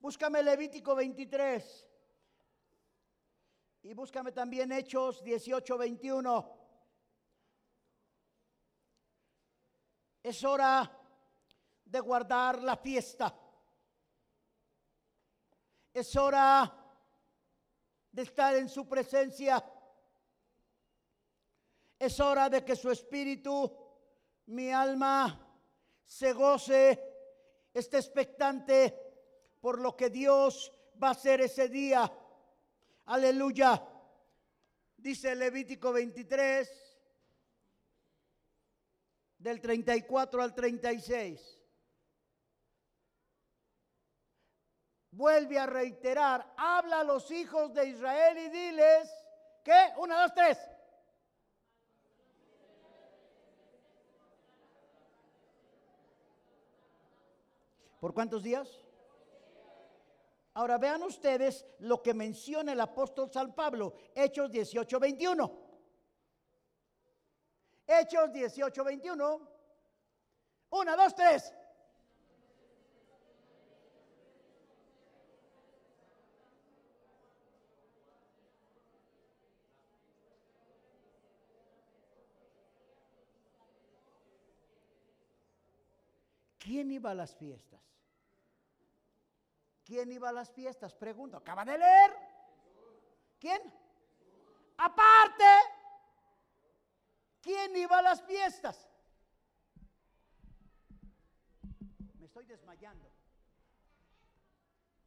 búscame 0.00 0.42
Levítico 0.42 0.96
23 0.96 1.88
y 3.82 3.94
búscame 3.94 4.32
también 4.32 4.72
Hechos 4.72 5.22
18, 5.22 5.78
21. 5.78 6.58
Es 10.24 10.42
hora 10.42 11.03
de 11.94 12.00
guardar 12.00 12.60
la 12.60 12.76
fiesta. 12.76 13.32
Es 15.92 16.16
hora 16.16 16.74
de 18.10 18.22
estar 18.22 18.56
en 18.56 18.68
su 18.68 18.88
presencia. 18.88 19.64
Es 21.96 22.18
hora 22.18 22.50
de 22.50 22.64
que 22.64 22.74
su 22.74 22.90
espíritu, 22.90 23.72
mi 24.46 24.72
alma, 24.72 25.38
se 26.04 26.32
goce 26.32 27.00
esté 27.72 27.98
expectante 27.98 28.92
por 29.60 29.78
lo 29.78 29.96
que 29.96 30.10
Dios 30.10 30.72
va 31.00 31.08
a 31.08 31.12
hacer 31.12 31.42
ese 31.42 31.68
día. 31.68 32.12
Aleluya. 33.04 33.80
Dice 34.96 35.32
Levítico 35.36 35.92
23, 35.92 36.68
del 39.38 39.60
34 39.60 40.42
al 40.42 40.52
36. 40.52 41.53
Vuelve 45.16 45.56
a 45.60 45.66
reiterar, 45.66 46.44
habla 46.56 47.00
a 47.00 47.04
los 47.04 47.30
hijos 47.30 47.72
de 47.72 47.86
Israel 47.86 48.36
y 48.36 48.48
diles, 48.48 49.08
¿qué? 49.62 49.92
Una, 49.98 50.22
dos, 50.22 50.34
tres. 50.34 50.58
¿Por 58.00 58.12
cuántos 58.12 58.42
días? 58.42 58.68
Ahora 60.54 60.78
vean 60.78 61.04
ustedes 61.04 61.64
lo 61.78 62.02
que 62.02 62.12
menciona 62.12 62.72
el 62.72 62.80
apóstol 62.80 63.30
San 63.30 63.54
Pablo, 63.54 63.94
Hechos 64.16 64.50
18, 64.50 64.98
21. 64.98 65.58
Hechos 67.86 68.32
18, 68.32 68.84
21. 68.84 69.48
Una, 70.70 70.96
dos, 70.96 71.14
tres. 71.14 71.54
¿Quién 86.64 86.90
iba 86.90 87.10
a 87.10 87.14
las 87.14 87.36
fiestas? 87.36 87.82
¿Quién 89.84 90.10
iba 90.10 90.30
a 90.30 90.32
las 90.32 90.50
fiestas? 90.50 90.94
Pregunto, 90.94 91.36
acaba 91.36 91.62
de 91.62 91.76
leer. 91.76 92.10
¿Quién? 93.38 93.60
Aparte, 94.78 95.44
¿quién 97.42 97.76
iba 97.76 97.98
a 97.98 98.02
las 98.02 98.22
fiestas? 98.22 98.88
estoy 102.22 102.46
desmayando. 102.46 103.12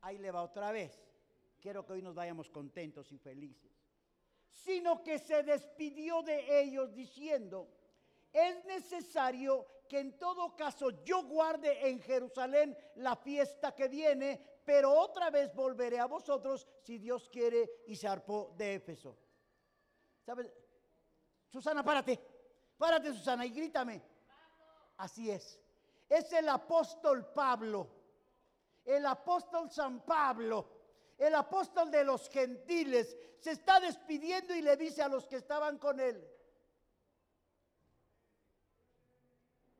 Ahí 0.01 0.19
le 0.19 0.29
va 0.29 0.43
otra 0.43 0.71
vez. 0.71 1.03
Quiero 1.59 1.83
que 1.83 1.93
hoy 1.93 2.03
nos 2.03 2.13
vayamos 2.13 2.51
contentos 2.51 3.11
y 3.11 3.17
felices. 3.17 3.71
Sino 4.51 5.03
que 5.03 5.17
se 5.17 5.41
despidió 5.41 6.21
de 6.21 6.61
ellos 6.61 6.93
diciendo, 6.93 7.67
es 8.37 8.63
necesario 8.65 9.65
que 9.89 9.99
en 9.99 10.19
todo 10.19 10.55
caso 10.55 11.03
yo 11.03 11.23
guarde 11.23 11.89
en 11.89 11.99
Jerusalén 11.99 12.77
la 12.95 13.15
fiesta 13.15 13.73
que 13.73 13.87
viene, 13.87 14.61
pero 14.63 14.93
otra 14.93 15.31
vez 15.31 15.53
volveré 15.55 15.99
a 15.99 16.05
vosotros 16.05 16.67
si 16.83 16.99
Dios 16.99 17.29
quiere 17.29 17.83
y 17.87 17.95
se 17.95 18.07
arpó 18.07 18.53
de 18.55 18.75
Éfeso. 18.75 19.17
Susana, 21.49 21.83
párate, 21.83 22.19
párate 22.77 23.11
Susana 23.11 23.43
y 23.43 23.49
grítame. 23.49 24.03
Así 24.97 25.31
es. 25.31 25.59
Es 26.07 26.31
el 26.33 26.47
apóstol 26.49 27.33
Pablo, 27.33 27.87
el 28.85 29.03
apóstol 29.05 29.71
San 29.71 30.05
Pablo, 30.05 30.69
el 31.17 31.33
apóstol 31.33 31.89
de 31.89 32.03
los 32.03 32.29
gentiles. 32.29 33.17
Se 33.39 33.51
está 33.51 33.79
despidiendo 33.79 34.53
y 34.53 34.61
le 34.61 34.77
dice 34.77 35.01
a 35.01 35.07
los 35.07 35.27
que 35.27 35.37
estaban 35.37 35.79
con 35.79 35.99
él, 35.99 36.23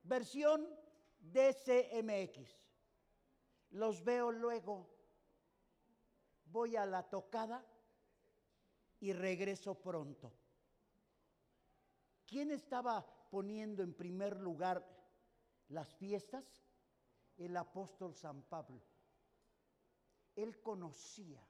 versión 0.07 0.67
DCMX. 1.19 2.55
Los 3.71 4.03
veo 4.03 4.31
luego. 4.31 4.89
Voy 6.45 6.75
a 6.75 6.85
la 6.85 7.03
tocada 7.03 7.65
y 8.99 9.13
regreso 9.13 9.75
pronto. 9.75 10.31
¿Quién 12.25 12.51
estaba 12.51 13.05
poniendo 13.29 13.83
en 13.83 13.93
primer 13.93 14.37
lugar 14.39 14.85
las 15.69 15.93
fiestas? 15.95 16.45
El 17.37 17.55
apóstol 17.55 18.15
San 18.15 18.41
Pablo. 18.43 18.81
Él 20.35 20.61
conocía 20.61 21.41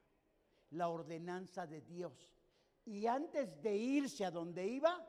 la 0.71 0.89
ordenanza 0.89 1.65
de 1.65 1.81
Dios. 1.81 2.33
Y 2.85 3.05
antes 3.05 3.61
de 3.61 3.75
irse 3.75 4.25
a 4.25 4.31
donde 4.31 4.67
iba, 4.67 5.05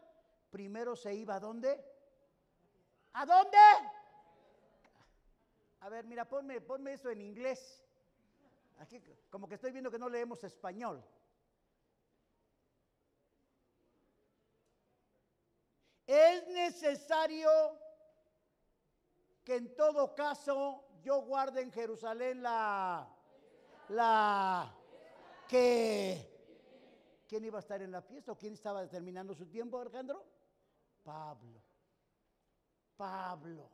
primero 0.50 0.96
se 0.96 1.14
iba 1.14 1.36
a 1.36 1.40
dónde? 1.40 1.84
¿A 3.12 3.26
dónde? 3.26 3.58
A 5.80 5.88
ver, 5.88 6.04
mira, 6.06 6.24
ponme, 6.24 6.60
ponme 6.60 6.92
eso 6.92 7.10
en 7.10 7.20
inglés. 7.20 7.82
Aquí, 8.78 9.00
como 9.30 9.48
que 9.48 9.56
estoy 9.56 9.72
viendo 9.72 9.90
que 9.90 9.98
no 9.98 10.08
leemos 10.08 10.42
español. 10.44 11.04
Es 16.06 16.48
necesario 16.48 17.50
que 19.44 19.56
en 19.56 19.76
todo 19.76 20.14
caso 20.14 20.84
yo 21.02 21.22
guarde 21.22 21.60
en 21.60 21.70
Jerusalén 21.70 22.42
la, 22.42 23.08
la, 23.88 24.74
que, 25.48 27.24
¿quién 27.26 27.44
iba 27.44 27.58
a 27.58 27.60
estar 27.60 27.82
en 27.82 27.92
la 27.92 28.02
fiesta 28.02 28.32
o 28.32 28.38
quién 28.38 28.54
estaba 28.54 28.82
determinando 28.82 29.34
su 29.34 29.46
tiempo, 29.46 29.80
Alejandro? 29.80 30.24
Pablo. 31.02 31.57
Pablo, 32.98 33.70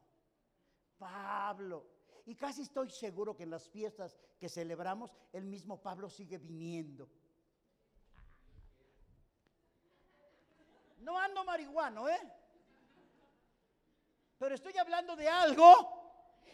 Pablo. 0.99 1.87
Y 2.27 2.37
casi 2.37 2.63
estoy 2.63 2.91
seguro 2.91 3.35
que 3.35 3.43
en 3.43 3.51
las 3.51 3.69
fiestas 3.69 4.17
que 4.39 4.49
celebramos, 4.49 5.13
el 5.33 5.45
mismo 5.45 5.81
Pablo 5.81 6.09
sigue 6.09 6.39
viniendo. 6.39 7.09
No 10.99 11.19
ando 11.19 11.43
marihuano, 11.45 12.09
¿eh? 12.09 12.21
Pero 14.39 14.55
estoy 14.55 14.77
hablando 14.77 15.17
de 15.17 15.29
algo. 15.29 15.73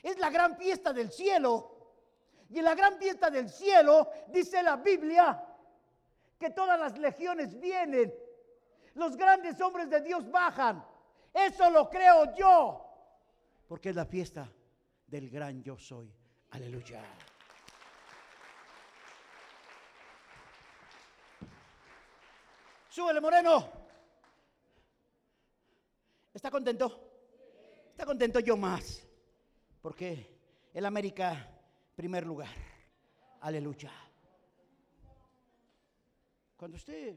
Es 0.03 0.19
la 0.19 0.31
gran 0.31 0.57
fiesta 0.57 0.93
del 0.93 1.11
cielo. 1.11 1.77
Y 2.49 2.59
en 2.59 2.65
la 2.65 2.75
gran 2.75 2.99
fiesta 2.99 3.31
del 3.31 3.49
cielo 3.49 4.11
dice 4.29 4.63
la 4.63 4.77
Biblia 4.77 5.45
que 6.39 6.51
todas 6.51 6.79
las 6.79 6.97
legiones 6.99 7.59
vienen. 7.61 8.13
Los 8.95 9.17
grandes 9.17 9.61
hombres 9.61 9.91
de 9.91 10.01
Dios 10.01 10.29
bajan. 10.31 10.85
Eso 11.33 11.71
lo 11.71 11.89
creo 11.89 12.35
yo. 12.37 12.87
Porque 13.69 13.91
es 13.91 13.97
la 13.97 14.07
fiesta 14.07 14.51
del 15.07 15.31
gran 15.31 15.63
yo 15.63 15.79
soy. 15.79 16.13
Aleluya. 16.51 17.03
Súbele, 22.89 23.21
Moreno. 23.21 23.71
¿Está 26.35 26.51
contento? 26.51 27.11
¿Está 27.91 28.05
contento 28.05 28.41
yo 28.41 28.57
más? 28.57 29.07
Porque 29.81 30.41
el 30.75 30.85
América, 30.85 31.49
primer 31.95 32.27
lugar. 32.27 32.55
Aleluya. 33.41 33.93
Cuando 36.57 36.77
usted, 36.77 37.17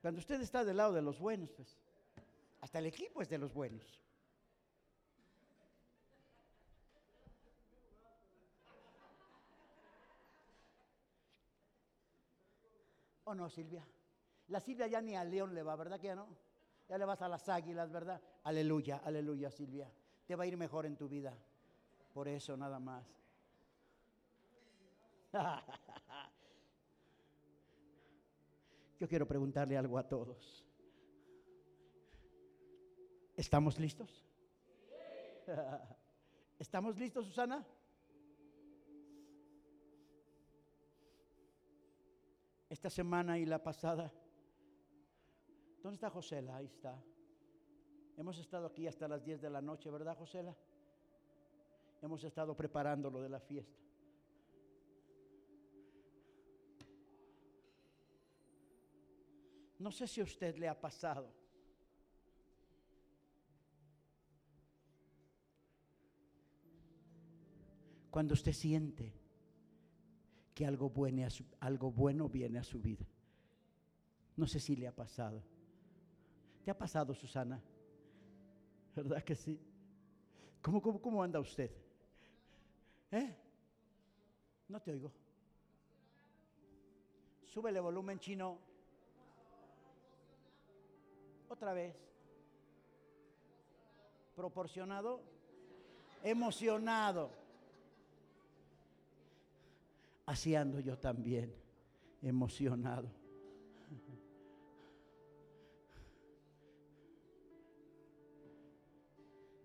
cuando 0.00 0.18
usted 0.18 0.40
está 0.40 0.64
del 0.64 0.78
lado 0.78 0.92
de 0.92 1.02
los 1.02 1.18
buenos, 1.18 1.50
pues 1.50 1.78
hasta 2.60 2.78
el 2.78 2.86
equipo 2.86 3.22
es 3.22 3.28
de 3.28 3.38
los 3.38 3.52
buenos. 3.52 4.00
¿O 13.24 13.34
no, 13.34 13.50
Silvia? 13.50 13.84
La 14.48 14.60
Silvia 14.60 14.86
ya 14.86 15.02
ni 15.02 15.14
al 15.14 15.30
león 15.30 15.54
le 15.54 15.62
va, 15.62 15.76
¿verdad 15.76 16.00
que 16.00 16.06
ya 16.06 16.14
no? 16.14 16.26
Ya 16.88 16.96
le 16.96 17.04
vas 17.04 17.20
a 17.20 17.28
las 17.28 17.46
águilas, 17.50 17.92
¿verdad? 17.92 18.22
Aleluya, 18.44 19.02
aleluya, 19.04 19.50
Silvia. 19.50 19.92
Te 20.26 20.34
va 20.34 20.44
a 20.44 20.46
ir 20.46 20.56
mejor 20.56 20.86
en 20.86 20.96
tu 20.96 21.08
vida. 21.08 21.36
Por 22.14 22.26
eso 22.26 22.56
nada 22.56 22.78
más. 22.78 23.04
Yo 28.98 29.06
quiero 29.06 29.28
preguntarle 29.28 29.76
algo 29.76 29.98
a 29.98 30.08
todos. 30.08 30.67
¿Estamos 33.38 33.78
listos? 33.78 34.26
¿Estamos 36.58 36.98
listos, 36.98 37.24
Susana? 37.24 37.64
Esta 42.68 42.90
semana 42.90 43.38
y 43.38 43.46
la 43.46 43.62
pasada. 43.62 44.12
¿Dónde 45.80 45.94
está 45.94 46.10
Josela? 46.10 46.56
Ahí 46.56 46.66
está. 46.66 47.00
Hemos 48.16 48.36
estado 48.38 48.66
aquí 48.66 48.88
hasta 48.88 49.06
las 49.06 49.24
10 49.24 49.40
de 49.40 49.50
la 49.50 49.62
noche, 49.62 49.88
¿verdad, 49.88 50.16
Josela? 50.16 50.56
Hemos 52.02 52.24
estado 52.24 52.56
preparando 52.56 53.08
lo 53.08 53.22
de 53.22 53.28
la 53.28 53.38
fiesta. 53.38 53.80
No 59.78 59.92
sé 59.92 60.08
si 60.08 60.20
a 60.20 60.24
usted 60.24 60.56
le 60.56 60.66
ha 60.66 60.80
pasado 60.80 61.37
cuando 68.10 68.34
usted 68.34 68.52
siente 68.52 69.12
que 70.54 70.66
algo 70.66 70.90
bueno, 70.90 71.26
algo 71.60 71.92
bueno 71.92 72.28
viene 72.28 72.58
a 72.58 72.64
su 72.64 72.80
vida. 72.80 73.06
No 74.36 74.46
sé 74.46 74.60
si 74.60 74.76
le 74.76 74.88
ha 74.88 74.94
pasado. 74.94 75.42
¿Te 76.64 76.70
ha 76.70 76.76
pasado, 76.76 77.14
Susana? 77.14 77.62
¿Verdad 78.94 79.22
que 79.22 79.34
sí? 79.34 79.60
¿Cómo, 80.60 80.82
cómo, 80.82 81.00
cómo 81.00 81.22
anda 81.22 81.38
usted? 81.38 81.70
¿Eh? 83.10 83.36
No 84.68 84.80
te 84.80 84.92
oigo. 84.92 85.12
Súbele 87.46 87.80
volumen 87.80 88.18
chino. 88.18 88.58
Otra 91.48 91.72
vez. 91.72 91.96
Proporcionado. 94.34 95.22
Emocionado. 96.22 97.30
Así 100.28 100.54
ando 100.54 100.78
yo 100.78 100.98
también, 100.98 101.50
emocionado. 102.20 103.08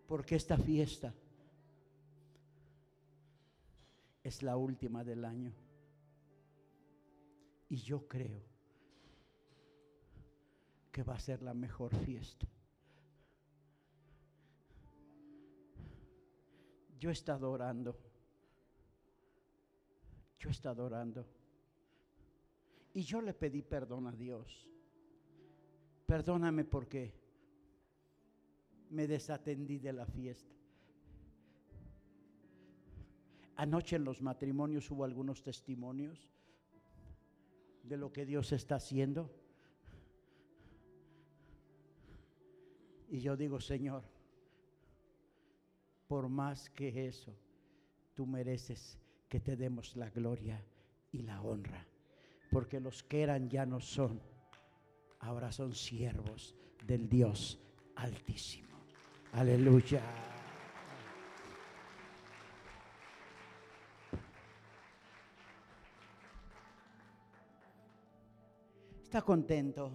Porque 0.08 0.38
esta 0.38 0.58
fiesta 0.58 1.14
es 4.24 4.42
la 4.42 4.56
última 4.56 5.04
del 5.04 5.26
año. 5.26 5.52
Y 7.68 7.76
yo 7.76 8.08
creo 8.08 8.42
que 10.94 11.04
va 11.04 11.16
a 11.16 11.20
ser 11.20 11.42
la 11.42 11.54
mejor 11.54 11.94
fiesta. 12.06 12.48
Yo 16.98 17.10
he 17.10 17.14
estado 17.14 17.52
orando 17.52 18.13
yo 20.44 20.50
he 20.50 20.52
estado 20.52 20.84
orando. 20.84 21.26
Y 22.94 23.02
yo 23.04 23.22
le 23.22 23.34
pedí 23.34 23.62
perdón 23.62 24.08
a 24.08 24.12
Dios. 24.12 24.68
Perdóname 26.06 26.66
porque 26.66 27.14
me 28.90 29.08
desatendí 29.08 29.80
de 29.80 29.94
la 29.94 30.06
fiesta. 30.06 30.54
Anoche 33.56 33.96
en 33.96 34.04
los 34.04 34.22
matrimonios 34.22 34.92
hubo 34.92 35.06
algunos 35.06 35.42
testimonios 35.42 36.30
de 37.84 37.96
lo 37.96 38.12
que 38.12 38.26
Dios 38.26 38.52
está 38.52 38.76
haciendo. 38.76 39.32
Y 43.10 43.22
yo 43.22 43.38
digo, 43.38 43.62
Señor, 43.62 44.04
por 46.10 46.28
más 46.28 46.70
que 46.70 47.08
eso, 47.08 47.34
tú 48.14 48.26
mereces 48.26 49.00
que 49.34 49.40
te 49.40 49.56
demos 49.56 49.96
la 49.96 50.12
gloria 50.12 50.64
y 51.12 51.24
la 51.24 51.42
honra. 51.42 51.84
Porque 52.52 52.80
los 52.80 53.02
que 53.02 53.24
eran 53.24 53.50
ya 53.50 53.66
no 53.66 53.80
son, 53.80 54.22
ahora 55.22 55.52
son 55.52 55.74
siervos 55.74 56.54
del 56.86 57.10
Dios 57.10 57.60
Altísimo. 57.96 58.78
Aleluya. 59.32 60.04
Está 69.02 69.24
contento. 69.24 69.92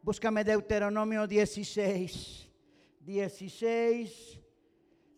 Búscame 0.00 0.42
Deuteronomio 0.42 1.26
16. 1.26 2.48
16. 3.00 4.41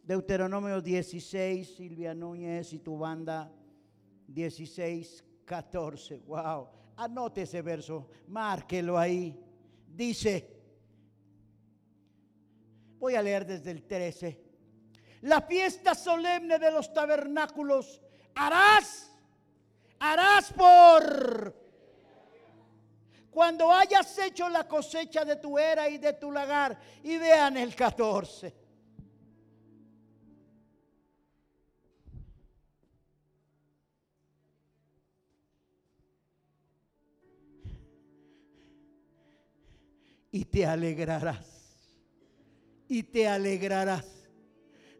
Deuteronomio 0.04 0.82
16, 0.82 1.76
Silvia 1.76 2.14
Núñez 2.14 2.72
y 2.74 2.78
tu 2.80 2.98
banda. 2.98 3.50
16, 4.26 5.24
14. 5.46 6.18
Wow. 6.26 6.68
Anote 6.96 7.42
ese 7.42 7.62
verso. 7.62 8.08
Márquelo 8.28 8.98
ahí. 8.98 9.38
Dice. 9.88 10.50
Voy 12.98 13.14
a 13.14 13.22
leer 13.22 13.46
desde 13.46 13.70
el 13.70 13.84
13. 13.84 14.44
La 15.22 15.40
fiesta 15.40 15.94
solemne 15.94 16.58
de 16.58 16.70
los 16.70 16.92
tabernáculos 16.92 18.00
harás, 18.34 19.10
harás 19.98 20.52
por 20.52 21.64
cuando 23.30 23.72
hayas 23.72 24.18
hecho 24.18 24.48
la 24.50 24.68
cosecha 24.68 25.24
de 25.24 25.36
tu 25.36 25.58
era 25.58 25.88
y 25.88 25.96
de 25.96 26.12
tu 26.12 26.30
lagar. 26.30 26.78
Y 27.02 27.16
vean 27.16 27.56
el 27.56 27.74
14. 27.74 28.63
Y 40.34 40.46
te 40.46 40.66
alegrarás 40.66 41.54
y 42.88 43.02
te 43.04 43.28
alegrarás. 43.28 44.06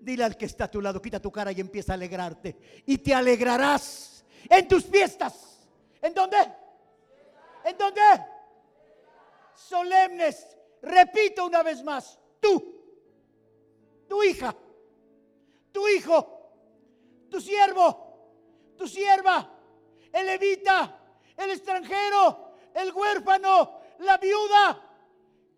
Dile 0.01 0.25
al 0.25 0.37
que 0.37 0.47
está 0.47 0.65
a 0.65 0.71
tu 0.71 0.81
lado, 0.81 1.01
quita 1.01 1.21
tu 1.21 1.33
cara 1.33 1.53
y 1.53 1.61
empieza 1.61 1.93
a 1.93 1.95
alegrarte. 1.95 2.57
Y 2.87 2.99
te 2.99 3.15
alegrarás 3.15 4.25
en 4.49 4.69
tus 4.69 4.85
fiestas. 4.85 5.61
¿En 6.01 6.15
dónde? 6.15 6.37
¿En 7.65 7.77
dónde? 7.77 8.01
Solemnes. 9.55 10.57
Repito 10.83 11.47
una 11.47 11.63
vez 11.63 11.83
más. 11.83 12.19
Tú, 12.41 14.07
tu 14.07 14.23
hija, 14.23 14.55
tu 15.73 15.89
hijo, 15.89 16.53
tu 17.31 17.41
siervo, 17.41 18.75
tu 18.77 18.87
sierva, 18.87 19.51
el 20.13 20.27
levita, 20.27 21.01
el 21.37 21.51
extranjero, 21.51 22.53
el 22.75 22.93
huérfano, 22.93 23.81
la 24.01 24.19
viuda 24.19 24.84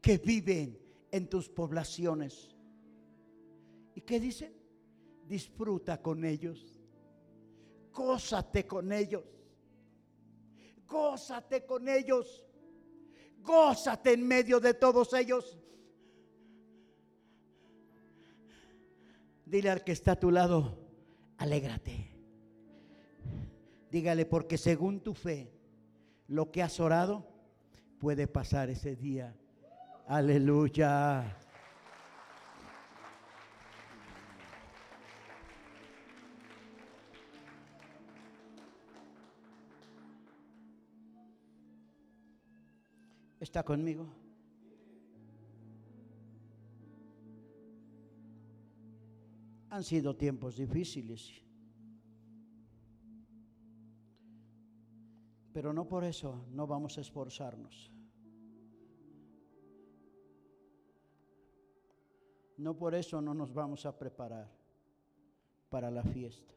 que 0.07 0.19
viven 0.19 0.79
en 1.11 1.29
tus 1.29 1.49
poblaciones. 1.49 2.55
¿Y 3.93 4.03
qué 4.03 4.21
dice? 4.21 4.55
Disfruta 5.27 6.01
con 6.01 6.25
ellos. 6.25 6.81
Gózate 7.93 8.69
con 8.69 8.93
ellos. 8.93 9.25
Gózate 10.87 11.67
con 11.67 11.89
ellos. 11.89 12.45
Gózate 13.43 14.13
en 14.13 14.29
medio 14.29 14.61
de 14.61 14.75
todos 14.75 15.13
ellos. 15.13 15.59
Dile 19.45 19.71
al 19.71 19.83
que 19.83 19.91
está 19.91 20.13
a 20.13 20.21
tu 20.21 20.31
lado, 20.31 20.79
alégrate. 21.37 22.13
Dígale, 23.91 24.25
porque 24.25 24.57
según 24.57 25.01
tu 25.01 25.15
fe, 25.15 25.51
lo 26.29 26.53
que 26.53 26.63
has 26.63 26.79
orado 26.79 27.27
puede 27.99 28.29
pasar 28.29 28.71
ese 28.71 28.95
día 28.95 29.37
Aleluya. 30.09 31.37
¿Está 43.41 43.65
conmigo? 43.65 44.07
Han 49.71 49.83
sido 49.83 50.17
tiempos 50.17 50.57
difíciles. 50.57 51.33
Pero 55.53 55.73
no 55.73 55.89
por 55.89 56.05
eso 56.05 56.47
no 56.53 56.69
vamos 56.69 56.97
a 56.97 57.01
esforzarnos. 57.01 57.96
No 62.59 62.77
por 62.77 62.95
eso 62.95 63.21
no 63.21 63.35
nos 63.35 63.53
vamos 63.53 63.85
a 63.85 63.99
preparar 63.99 64.51
para 65.69 65.91
la 65.91 66.03
fiesta. 66.03 66.55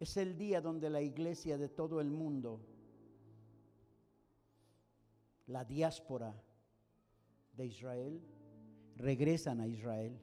Es 0.00 0.16
el 0.16 0.36
día 0.36 0.60
donde 0.60 0.90
la 0.90 1.00
iglesia 1.00 1.56
de 1.56 1.68
todo 1.68 2.00
el 2.00 2.10
mundo, 2.10 2.60
la 5.46 5.64
diáspora 5.64 6.34
de 7.52 7.66
Israel, 7.66 8.20
regresan 8.96 9.60
a 9.60 9.68
Israel. 9.68 10.18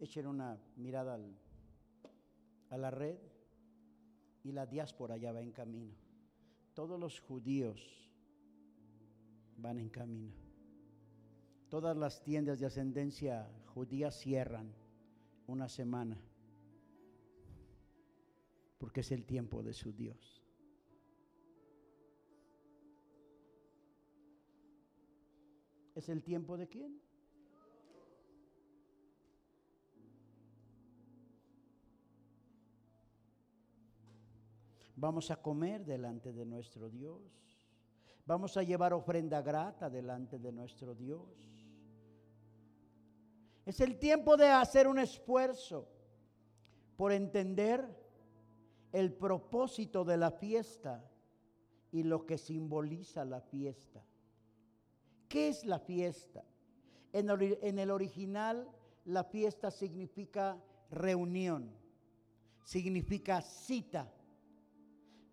Echen 0.00 0.26
una 0.26 0.58
mirada 0.74 1.18
a 2.70 2.76
la 2.76 2.90
red 2.90 3.16
y 4.42 4.50
la 4.50 4.66
diáspora 4.66 5.16
ya 5.16 5.32
va 5.32 5.40
en 5.40 5.52
camino. 5.52 5.94
Todos 6.74 6.98
los 6.98 7.20
judíos 7.20 8.05
van 9.58 9.78
en 9.78 9.88
camino. 9.88 10.32
Todas 11.68 11.96
las 11.96 12.22
tiendas 12.22 12.60
de 12.60 12.66
ascendencia 12.66 13.50
judía 13.74 14.10
cierran 14.10 14.72
una 15.46 15.68
semana 15.68 16.18
porque 18.78 19.00
es 19.00 19.10
el 19.12 19.24
tiempo 19.24 19.62
de 19.62 19.72
su 19.72 19.92
Dios. 19.92 20.42
¿Es 25.94 26.08
el 26.10 26.22
tiempo 26.22 26.58
de 26.58 26.68
quién? 26.68 27.00
Vamos 34.94 35.30
a 35.30 35.40
comer 35.40 35.84
delante 35.84 36.32
de 36.32 36.44
nuestro 36.44 36.90
Dios. 36.90 37.45
Vamos 38.26 38.56
a 38.56 38.64
llevar 38.64 38.92
ofrenda 38.92 39.40
grata 39.40 39.88
delante 39.88 40.38
de 40.38 40.50
nuestro 40.50 40.94
Dios. 40.94 41.22
Es 43.64 43.80
el 43.80 43.98
tiempo 43.98 44.36
de 44.36 44.48
hacer 44.48 44.88
un 44.88 44.98
esfuerzo 44.98 45.88
por 46.96 47.12
entender 47.12 47.88
el 48.92 49.12
propósito 49.12 50.04
de 50.04 50.16
la 50.16 50.32
fiesta 50.32 51.08
y 51.92 52.02
lo 52.02 52.26
que 52.26 52.36
simboliza 52.36 53.24
la 53.24 53.40
fiesta. 53.40 54.02
¿Qué 55.28 55.48
es 55.48 55.64
la 55.64 55.78
fiesta? 55.78 56.44
En, 57.12 57.78
el 57.78 57.90
original, 57.90 58.68
la 59.04 59.24
fiesta 59.24 59.70
significa 59.70 60.60
reunión, 60.90 61.70
significa 62.64 63.40
cita. 63.40 64.12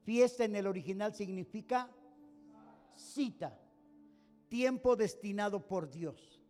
Fiesta 0.04 0.46
en 0.46 0.56
el 0.56 0.68
original 0.68 1.14
significa 1.14 1.90
cita, 2.96 3.60
tiempo 4.50 4.96
destinado 4.96 5.68
por 5.68 5.90
Dios. 5.90 6.42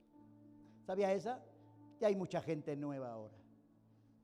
¿Sabía 0.86 1.14
esa? 1.14 1.44
Ya 2.00 2.08
hay 2.08 2.16
mucha 2.16 2.42
gente 2.42 2.76
nueva 2.76 3.12
ahora. 3.12 3.38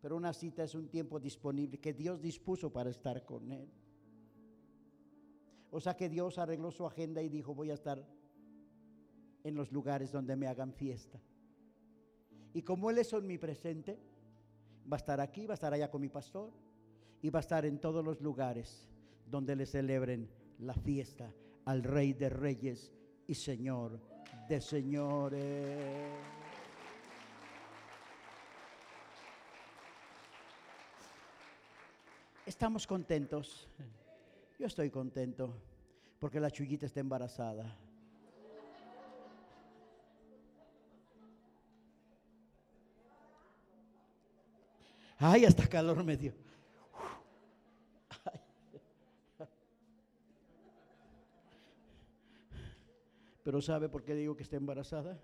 Pero 0.02 0.16
una 0.16 0.34
cita 0.34 0.64
es 0.64 0.76
un 0.76 0.90
tiempo 0.90 1.20
disponible 1.20 1.80
que 1.80 1.94
Dios 1.94 2.22
dispuso 2.22 2.72
para 2.72 2.90
estar 2.90 3.24
con 3.26 3.52
Él. 3.52 3.70
O 5.72 5.80
sea 5.80 5.96
que 5.96 6.10
Dios 6.10 6.38
arregló 6.38 6.72
su 6.72 6.86
agenda 6.86 7.22
y 7.22 7.30
dijo, 7.30 7.54
voy 7.54 7.72
a 7.72 7.76
estar 7.76 8.04
en 9.44 9.56
los 9.56 9.72
lugares 9.72 10.12
donde 10.12 10.36
me 10.36 10.48
hagan 10.48 10.74
fiesta. 10.74 11.22
Y 12.54 12.64
como 12.64 12.90
Él 12.90 12.98
es 12.98 13.14
omnipresente, 13.14 14.00
va 14.92 14.98
a 14.98 15.00
estar 15.00 15.20
aquí, 15.22 15.46
va 15.46 15.54
a 15.54 15.56
estar 15.56 15.74
allá 15.74 15.92
con 15.92 16.02
mi 16.02 16.10
pastor 16.10 16.52
y 17.22 17.30
va 17.30 17.40
a 17.40 17.42
estar 17.42 17.66
en 17.66 17.80
todos 17.80 18.04
los 18.04 18.20
lugares 18.22 18.88
donde 19.28 19.56
le 19.56 19.66
celebren 19.66 20.30
la 20.58 20.74
fiesta 20.74 21.32
al 21.70 21.84
Rey 21.84 22.14
de 22.14 22.30
Reyes 22.30 22.92
y 23.28 23.36
Señor 23.36 24.00
de 24.48 24.60
señores. 24.60 25.78
Estamos 32.44 32.88
contentos. 32.88 33.70
Yo 34.58 34.66
estoy 34.66 34.90
contento 34.90 35.62
porque 36.18 36.40
la 36.40 36.50
chullita 36.50 36.88
está 36.88 37.02
embarazada. 37.02 37.78
Ay, 45.20 45.46
hasta 45.46 45.68
calor 45.68 46.04
me 46.04 46.18
dio. 46.18 46.34
Pero 53.50 53.64
¿sabe 53.64 53.90
por 53.90 54.04
qué 54.04 54.14
digo 54.14 54.36
que 54.36 54.44
está 54.44 54.58
embarazada? 54.58 55.20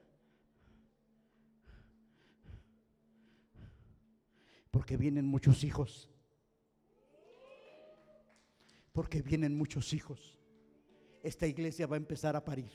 Porque 4.71 4.97
vienen 4.97 5.28
muchos 5.28 5.63
hijos. 5.63 6.09
Porque 8.93 9.21
vienen 9.21 9.55
muchos 9.55 9.93
hijos. 9.93 10.39
Esta 11.21 11.45
iglesia 11.45 11.86
va 11.86 11.97
a 11.97 11.99
empezar 11.99 12.36
a 12.36 12.43
parir. 12.43 12.71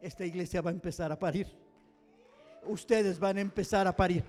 Esta 0.00 0.26
iglesia 0.26 0.60
va 0.62 0.70
a 0.70 0.74
empezar 0.74 1.12
a 1.12 1.18
parir. 1.20 1.46
Ustedes 2.64 3.20
van 3.20 3.36
a 3.36 3.40
empezar 3.40 3.86
a 3.86 3.94
parir. 3.94 4.24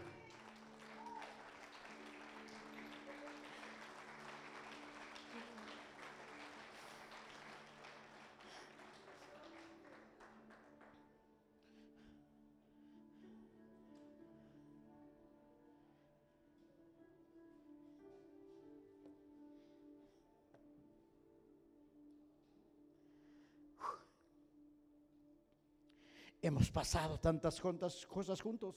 Pasado 26.72 27.20
tantas 27.20 27.60
cosas 27.62 28.42
juntos. 28.42 28.76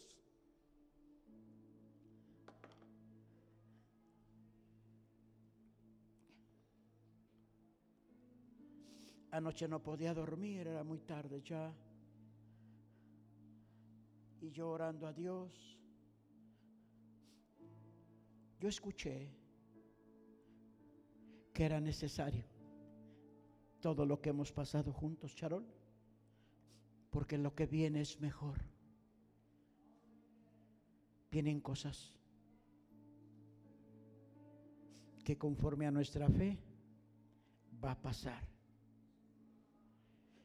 Anoche 9.30 9.68
no 9.68 9.82
podía 9.82 10.12
dormir, 10.14 10.66
era 10.66 10.82
muy 10.82 11.01
tarde 11.01 11.43
ya. 11.43 11.72
Y 14.41 14.51
yo 14.51 14.70
orando 14.70 15.07
a 15.07 15.12
Dios, 15.12 15.78
yo 18.59 18.68
escuché 18.68 19.30
que 21.53 21.64
era 21.64 21.80
necesario 21.80 22.45
todo 23.80 24.07
lo 24.07 24.20
que 24.20 24.30
hemos 24.30 24.51
pasado 24.53 24.93
juntos, 24.93 25.34
Charol 25.34 25.80
porque 27.11 27.37
lo 27.37 27.55
que 27.55 27.67
viene 27.67 28.01
es 28.01 28.21
mejor. 28.21 28.59
Vienen 31.31 31.61
cosas 31.61 32.15
que 35.25 35.37
conforme 35.37 35.87
a 35.87 35.91
nuestra 35.91 36.29
fe 36.29 36.59
va 37.85 37.93
a 37.93 38.01
pasar. 38.01 38.43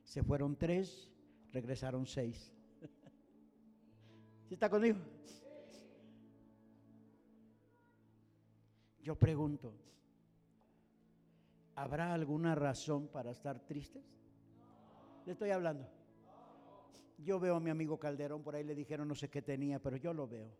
Se 0.03 0.24
fueron 0.24 0.55
tres, 0.55 1.09
regresaron 1.51 2.05
seis. 2.05 2.53
¿Sí 4.47 4.53
está 4.53 4.70
conmigo? 4.70 4.99
Yo 9.01 9.16
pregunto, 9.16 9.74
¿habrá 11.76 12.13
alguna 12.13 12.55
razón 12.55 13.07
para 13.07 13.32
estar 13.32 13.59
tristes? 13.59 14.03
Le 15.26 15.34
estoy 15.34 15.51
hablando. 15.51 16.05
Yo 17.18 17.39
veo 17.39 17.55
a 17.55 17.59
mi 17.59 17.70
amigo 17.70 17.97
Calderón, 17.97 18.43
por 18.43 18.55
ahí 18.55 18.63
le 18.63 18.76
dijeron 18.76 19.07
no 19.07 19.16
sé 19.16 19.30
qué 19.30 19.41
tenía, 19.41 19.80
pero 19.80 19.97
yo 19.97 20.13
lo 20.13 20.28
veo. 20.28 20.51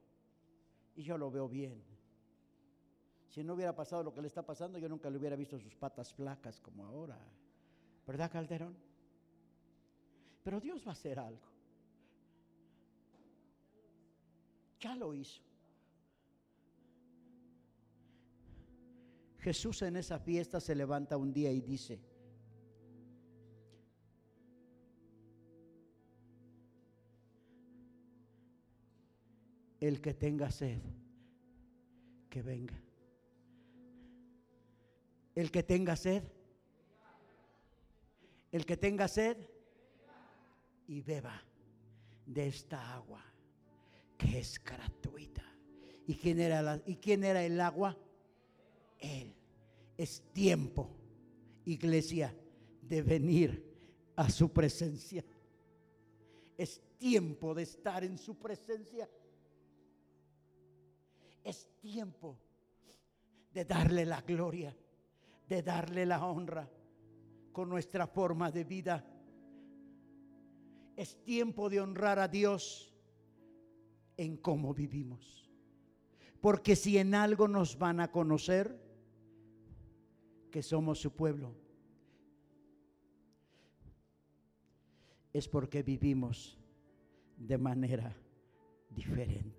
Y 0.96 1.04
yo 1.04 1.18
lo 1.18 1.30
veo 1.30 1.50
bien. 1.50 1.84
Si 3.30 3.44
no 3.44 3.54
hubiera 3.54 3.76
pasado 3.76 4.04
lo 4.04 4.14
que 4.14 4.22
le 4.22 4.28
está 4.28 4.46
pasando, 4.46 4.80
yo 4.80 4.88
nunca 4.88 5.10
le 5.10 5.18
hubiera 5.18 5.36
visto 5.36 5.60
sus 5.60 5.76
patas 5.76 6.14
flacas 6.14 6.62
como 6.62 6.86
ahora. 6.86 7.20
¿Verdad, 8.08 8.32
Calderón? 8.32 8.78
Pero 10.44 10.62
Dios 10.62 10.86
va 10.86 10.92
a 10.92 10.94
hacer 10.94 11.20
algo. 11.20 11.48
Ya 14.80 14.96
lo 14.96 15.14
hizo. 15.14 15.42
Jesús 19.40 19.82
en 19.82 19.98
esa 19.98 20.18
fiesta 20.18 20.60
se 20.60 20.74
levanta 20.74 21.18
un 21.18 21.34
día 21.34 21.52
y 21.52 21.62
dice, 21.62 22.00
el 29.88 30.02
que 30.02 30.14
tenga 30.14 30.50
sed, 30.50 30.80
que 32.30 32.42
venga. 32.42 32.82
El 35.36 35.52
que 35.52 35.64
tenga 35.64 35.96
sed, 35.96 36.24
el 38.52 38.66
que 38.66 38.78
tenga 38.78 39.08
sed 39.08 39.38
y 40.88 41.02
beba 41.02 41.42
de 42.26 42.48
esta 42.48 42.96
agua 42.96 43.24
que 44.18 44.40
es 44.40 44.64
gratuita. 44.64 45.44
¿Y 46.08 46.16
quién 46.16 46.40
era, 46.40 46.62
la, 46.62 46.82
¿y 46.86 46.96
quién 46.96 47.24
era 47.24 47.44
el 47.44 47.60
agua? 47.60 47.98
Él. 49.00 49.36
Es 49.98 50.24
tiempo, 50.34 50.90
iglesia, 51.66 52.36
de 52.82 53.02
venir 53.02 53.64
a 54.16 54.30
su 54.30 54.52
presencia. 54.52 55.24
Es 56.58 56.82
tiempo 56.98 57.54
de 57.54 57.64
estar 57.64 58.04
en 58.04 58.18
su 58.18 58.36
presencia. 58.38 59.10
Es 61.46 61.70
tiempo 61.80 62.40
de 63.54 63.64
darle 63.66 64.04
la 64.04 64.22
gloria, 64.22 64.76
de 65.48 65.62
darle 65.62 66.06
la 66.06 66.26
honra 66.26 66.68
con 67.52 67.70
nuestra 67.70 68.08
forma 68.08 68.52
de 68.52 68.64
vida. 68.64 69.06
Es 70.98 71.24
tiempo 71.24 71.70
de 71.70 71.80
honrar 71.80 72.18
a 72.18 72.28
Dios 72.28 72.94
en 74.18 74.38
cómo 74.38 74.74
vivimos. 74.74 75.48
Porque 76.42 76.76
si 76.76 76.98
en 76.98 77.14
algo 77.14 77.48
nos 77.48 77.78
van 77.78 78.00
a 78.00 78.12
conocer, 78.12 78.84
que 80.50 80.64
somos 80.64 81.00
su 81.00 81.12
pueblo, 81.12 81.54
es 85.32 85.48
porque 85.48 85.84
vivimos 85.84 86.58
de 87.38 87.58
manera 87.60 88.16
diferente 88.90 89.55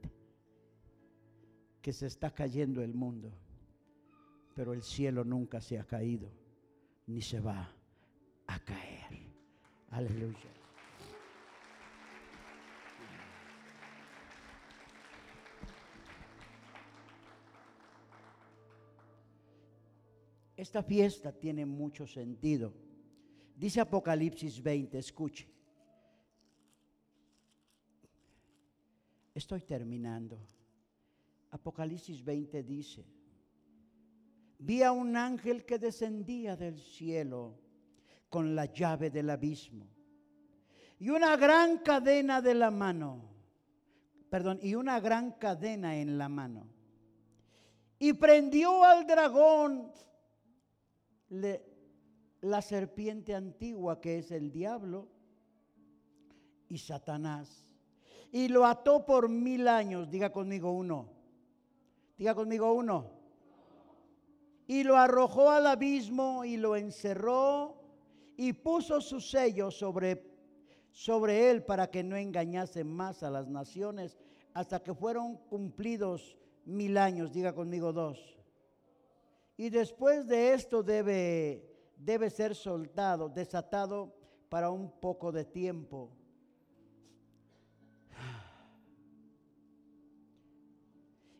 que 1.86 1.92
se 1.92 2.08
está 2.08 2.34
cayendo 2.34 2.82
el 2.82 2.94
mundo, 2.94 3.32
pero 4.56 4.72
el 4.72 4.82
cielo 4.82 5.22
nunca 5.22 5.60
se 5.60 5.78
ha 5.78 5.84
caído, 5.84 6.28
ni 7.06 7.22
se 7.22 7.38
va 7.38 7.72
a 8.48 8.58
caer. 8.58 9.06
Aleluya. 9.90 10.50
Esta 20.56 20.82
fiesta 20.82 21.30
tiene 21.30 21.64
mucho 21.64 22.04
sentido. 22.04 22.74
Dice 23.54 23.80
Apocalipsis 23.80 24.60
20, 24.60 24.98
escuche. 24.98 25.48
Estoy 29.32 29.60
terminando. 29.60 30.55
Apocalipsis 31.56 32.22
20 32.22 32.62
dice, 32.62 33.04
vi 34.58 34.82
a 34.82 34.92
un 34.92 35.16
ángel 35.16 35.64
que 35.64 35.78
descendía 35.78 36.54
del 36.54 36.78
cielo 36.78 37.58
con 38.28 38.54
la 38.54 38.66
llave 38.66 39.10
del 39.10 39.30
abismo 39.30 39.88
y 40.98 41.08
una 41.08 41.36
gran 41.36 41.78
cadena 41.78 42.42
de 42.42 42.54
la 42.54 42.70
mano, 42.70 43.22
perdón, 44.28 44.58
y 44.62 44.74
una 44.74 45.00
gran 45.00 45.32
cadena 45.32 45.96
en 45.96 46.18
la 46.18 46.28
mano. 46.28 46.66
Y 47.98 48.12
prendió 48.12 48.84
al 48.84 49.06
dragón 49.06 49.92
la 52.42 52.62
serpiente 52.62 53.34
antigua 53.34 53.98
que 53.98 54.18
es 54.18 54.30
el 54.30 54.52
diablo 54.52 55.08
y 56.68 56.76
Satanás. 56.76 57.74
Y 58.30 58.48
lo 58.48 58.66
ató 58.66 59.06
por 59.06 59.30
mil 59.30 59.68
años, 59.68 60.10
diga 60.10 60.30
conmigo 60.30 60.72
uno 60.72 61.15
Diga 62.16 62.34
conmigo 62.34 62.72
uno. 62.72 63.10
Y 64.66 64.82
lo 64.82 64.96
arrojó 64.96 65.50
al 65.50 65.66
abismo 65.66 66.44
y 66.44 66.56
lo 66.56 66.76
encerró 66.76 67.76
y 68.36 68.52
puso 68.52 69.00
su 69.00 69.20
sello 69.20 69.70
sobre, 69.70 70.24
sobre 70.90 71.50
él 71.50 71.62
para 71.62 71.90
que 71.90 72.02
no 72.02 72.16
engañase 72.16 72.84
más 72.84 73.22
a 73.22 73.30
las 73.30 73.48
naciones 73.48 74.18
hasta 74.54 74.82
que 74.82 74.94
fueron 74.94 75.36
cumplidos 75.48 76.36
mil 76.64 76.96
años, 76.96 77.32
diga 77.32 77.54
conmigo 77.54 77.92
dos. 77.92 78.36
Y 79.56 79.70
después 79.70 80.26
de 80.26 80.52
esto 80.52 80.82
debe, 80.82 81.62
debe 81.96 82.30
ser 82.30 82.54
soltado, 82.54 83.28
desatado 83.28 84.14
para 84.48 84.70
un 84.70 84.90
poco 85.00 85.32
de 85.32 85.44
tiempo. 85.44 86.10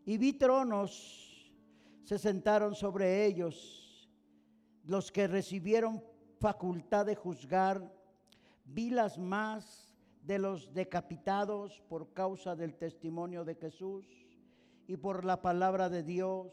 Y 0.07 0.17
vi 0.17 0.33
tronos, 0.33 1.53
se 2.05 2.19
sentaron 2.19 2.75
sobre 2.75 3.27
ellos, 3.27 4.09
los 4.85 5.13
que 5.13 5.27
recibieron 5.27 6.03
facultad 6.39 7.05
de 7.05 7.17
juzgar 7.17 7.93
vi 8.67 8.91
las 8.91 9.19
más 9.19 9.95
de 10.23 10.39
los 10.39 10.73
decapitados 10.73 11.83
por 11.89 12.13
causa 12.13 12.57
del 12.57 12.75
testimonio 12.75 13.45
de 13.45 13.55
Jesús 13.55 14.07
y 14.89 14.97
por 14.97 15.25
la 15.25 15.41
palabra 15.41 15.89
de 15.89 16.03
Dios, 16.03 16.53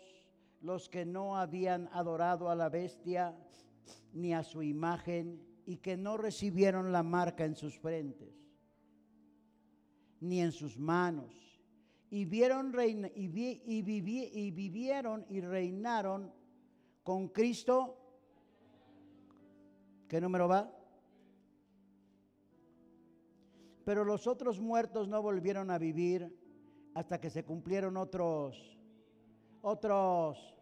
los 0.61 0.89
que 0.89 1.05
no 1.05 1.37
habían 1.37 1.89
adorado 1.91 2.49
a 2.49 2.55
la 2.55 2.69
bestia 2.69 3.35
ni 4.13 4.33
a 4.33 4.43
su 4.43 4.61
imagen 4.61 5.43
y 5.65 5.77
que 5.77 5.97
no 5.97 6.17
recibieron 6.17 6.91
la 6.91 7.03
marca 7.03 7.45
en 7.45 7.55
sus 7.55 7.77
frentes 7.77 8.33
ni 10.19 10.39
en 10.41 10.53
sus 10.53 10.77
manos. 10.77 11.52
Y, 12.13 12.25
vieron 12.25 12.73
reina, 12.73 13.09
y, 13.15 13.25
y, 13.25 13.61
y 13.65 14.51
vivieron 14.51 15.25
y 15.29 15.41
reinaron 15.41 16.31
con 17.01 17.29
Cristo. 17.29 17.97
¿Qué 20.07 20.21
número 20.21 20.47
va? 20.47 20.71
Pero 23.83 24.05
los 24.05 24.27
otros 24.27 24.61
muertos 24.61 25.07
no 25.07 25.23
volvieron 25.23 25.71
a 25.71 25.79
vivir 25.79 26.31
hasta 26.93 27.19
que 27.19 27.31
se 27.31 27.43
cumplieron 27.43 27.97
otros, 27.97 28.77
otros. 29.63 30.55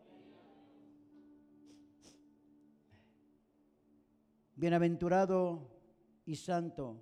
Bienaventurado 4.55 5.67
y 6.25 6.37
santo 6.37 6.95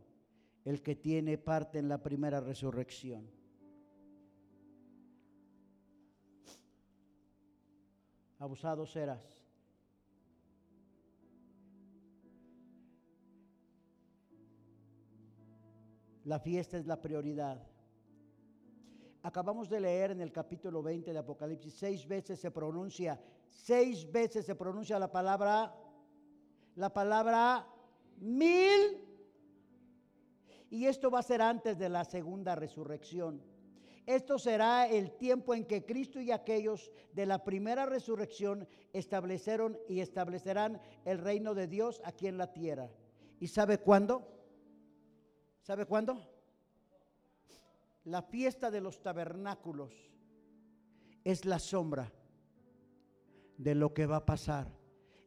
el 0.65 0.81
que 0.81 0.95
tiene 0.95 1.37
parte 1.37 1.77
en 1.77 1.87
la 1.87 2.01
primera 2.01 2.41
resurrección. 2.41 3.38
Abusado 8.39 8.85
serás. 8.85 9.39
La 16.23 16.39
fiesta 16.39 16.77
es 16.77 16.85
la 16.85 17.01
prioridad. 17.01 17.61
Acabamos 19.23 19.69
de 19.69 19.81
leer 19.81 20.11
en 20.11 20.21
el 20.21 20.31
capítulo 20.31 20.81
20 20.81 21.11
de 21.11 21.19
Apocalipsis, 21.19 21.73
seis 21.73 22.07
veces 22.07 22.39
se 22.39 22.51
pronuncia, 22.51 23.19
seis 23.49 24.09
veces 24.09 24.45
se 24.45 24.55
pronuncia 24.55 24.97
la 24.97 25.11
palabra, 25.11 25.75
la 26.75 26.93
palabra 26.93 27.67
mil. 28.19 29.05
Y 30.69 30.85
esto 30.85 31.11
va 31.11 31.19
a 31.19 31.23
ser 31.23 31.41
antes 31.41 31.77
de 31.77 31.89
la 31.89 32.05
segunda 32.05 32.55
resurrección. 32.55 33.48
Esto 34.09 34.39
será 34.39 34.89
el 34.89 35.11
tiempo 35.11 35.53
en 35.53 35.65
que 35.65 35.85
Cristo 35.85 36.19
y 36.19 36.31
aquellos 36.31 36.89
de 37.13 37.27
la 37.27 37.43
primera 37.43 37.85
resurrección 37.85 38.67
establecieron 38.91 39.77
y 39.87 39.99
establecerán 39.99 40.81
el 41.05 41.19
reino 41.19 41.53
de 41.53 41.67
Dios 41.67 42.01
aquí 42.03 42.25
en 42.25 42.39
la 42.39 42.51
tierra. 42.51 42.89
¿Y 43.39 43.45
sabe 43.49 43.77
cuándo? 43.77 44.27
¿Sabe 45.61 45.85
cuándo? 45.85 46.27
La 48.05 48.23
fiesta 48.23 48.71
de 48.71 48.81
los 48.81 48.99
tabernáculos 49.03 49.93
es 51.23 51.45
la 51.45 51.59
sombra 51.59 52.11
de 53.59 53.75
lo 53.75 53.93
que 53.93 54.07
va 54.07 54.15
a 54.15 54.25
pasar 54.25 54.75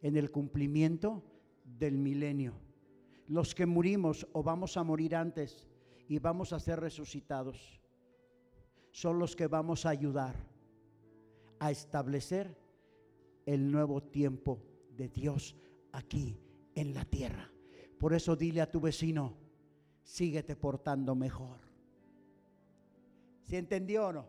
en 0.01 0.17
el 0.17 0.33
cumplimiento 0.33 1.23
del 1.63 1.99
milenio. 1.99 2.55
Los 3.29 3.55
que 3.55 3.65
murimos 3.65 4.27
o 4.33 4.43
vamos 4.43 4.77
a 4.77 4.83
morir 4.83 5.15
antes 5.15 5.69
y 6.09 6.19
vamos 6.19 6.53
a 6.53 6.59
ser 6.59 6.81
resucitados 6.81 7.81
son 8.93 9.19
los 9.19 9.35
que 9.35 9.47
vamos 9.49 9.85
a 9.85 9.91
ayudar 9.91 10.37
a 11.59 11.71
establecer 11.71 12.57
el 13.47 13.71
nuevo 13.71 14.03
tiempo 14.03 14.63
de 14.91 15.09
Dios 15.09 15.57
aquí 15.91 16.39
en 16.75 16.95
la 16.95 17.05
tierra. 17.05 17.51
Por 17.99 18.13
eso 18.15 18.37
dile 18.37 18.61
a 18.61 18.71
tu 18.71 18.81
vecino, 18.81 19.37
síguete 20.03 20.57
portando 20.57 21.15
mejor. 21.15 21.59
¿Se 23.43 23.59
entendió 23.59 24.07
o 24.09 24.13
no? 24.13 24.29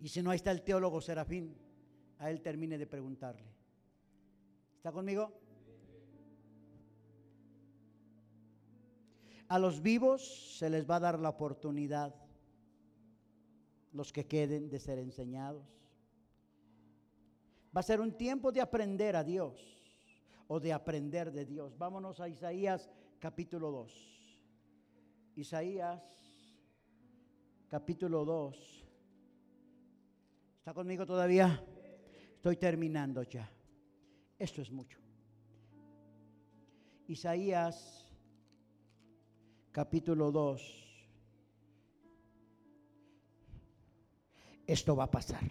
Y 0.00 0.08
si 0.08 0.22
no, 0.22 0.30
ahí 0.30 0.36
está 0.36 0.50
el 0.50 0.62
teólogo 0.62 1.00
Serafín. 1.00 1.56
A 2.18 2.30
él 2.30 2.40
termine 2.40 2.78
de 2.78 2.86
preguntarle. 2.86 3.54
¿Está 4.76 4.92
conmigo? 4.92 5.32
A 9.48 9.58
los 9.58 9.82
vivos 9.82 10.56
se 10.58 10.70
les 10.70 10.88
va 10.88 10.96
a 10.96 11.00
dar 11.00 11.18
la 11.18 11.28
oportunidad, 11.28 12.14
los 13.92 14.12
que 14.12 14.26
queden, 14.26 14.70
de 14.70 14.78
ser 14.78 14.98
enseñados. 14.98 15.66
Va 17.76 17.80
a 17.80 17.82
ser 17.82 18.00
un 18.00 18.16
tiempo 18.16 18.52
de 18.52 18.60
aprender 18.60 19.16
a 19.16 19.24
Dios 19.24 19.74
o 20.48 20.60
de 20.60 20.72
aprender 20.72 21.32
de 21.32 21.44
Dios. 21.44 21.76
Vámonos 21.76 22.20
a 22.20 22.28
Isaías 22.28 22.90
capítulo 23.18 23.70
2. 23.70 24.14
Isaías 25.36 26.02
capítulo 27.68 28.24
2. 28.24 28.86
¿Está 30.58 30.72
conmigo 30.72 31.04
todavía? 31.04 31.62
Estoy 32.36 32.56
terminando 32.56 33.22
ya. 33.22 33.50
Esto 34.38 34.62
es 34.62 34.70
mucho. 34.70 34.98
Isaías 37.08 38.03
capítulo 39.74 40.30
2. 40.30 40.62
Esto 44.68 44.94
va 44.94 45.04
a 45.04 45.10
pasar. 45.10 45.42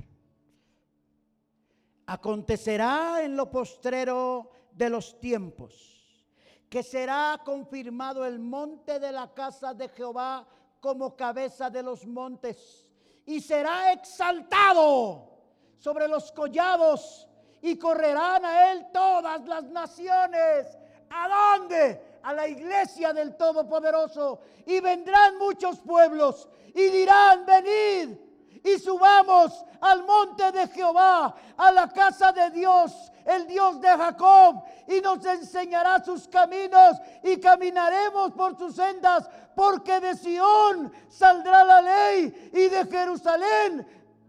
Acontecerá 2.06 3.22
en 3.22 3.36
lo 3.36 3.52
postrero 3.52 4.50
de 4.72 4.90
los 4.90 5.20
tiempos, 5.20 6.26
que 6.70 6.84
será 6.84 7.42
confirmado 7.44 8.26
el 8.26 8.40
monte 8.40 8.98
de 8.98 9.12
la 9.12 9.34
casa 9.34 9.74
de 9.74 9.90
Jehová 9.90 10.48
como 10.80 11.18
cabeza 11.18 11.70
de 11.70 11.84
los 11.84 12.08
montes, 12.08 12.90
y 13.26 13.42
será 13.42 13.92
exaltado 13.92 15.38
sobre 15.78 16.08
los 16.08 16.32
collados, 16.32 17.28
y 17.62 17.78
correrán 17.78 18.46
a 18.46 18.72
él 18.72 18.88
todas 18.94 19.46
las 19.46 19.66
naciones. 19.66 20.78
¿A 21.10 21.58
dónde? 21.60 22.13
A 22.24 22.34
la 22.34 22.48
iglesia 22.48 23.14
del 23.14 23.36
Todopoderoso. 23.36 24.40
Y 24.66 24.80
vendrán 24.80 25.38
muchos 25.38 25.80
pueblos 25.80 26.50
y 26.74 26.90
dirán, 26.90 27.46
venid 27.46 28.18
y 28.64 28.80
subamos 28.80 29.66
al 29.82 30.06
monte 30.06 30.52
de 30.52 30.68
Jehová, 30.68 31.36
a 31.58 31.72
la 31.72 31.90
casa 31.90 32.32
de 32.32 32.50
Dios, 32.52 33.12
el 33.26 33.46
Dios 33.46 33.82
de 33.82 33.90
Jacob, 33.90 34.64
y 34.88 35.02
nos 35.02 35.24
enseñará 35.26 36.04
sus 36.04 36.28
caminos 36.28 36.98
y 37.24 37.38
caminaremos 37.38 38.32
por 38.32 38.58
sus 38.58 38.76
sendas, 38.76 39.30
porque 39.56 40.00
de 40.00 40.16
Sión 40.16 40.92
saldrá 41.10 41.64
la 41.64 41.82
ley 41.82 42.52
y 42.54 42.70
de 42.70 42.86
Jerusalén 42.86 43.86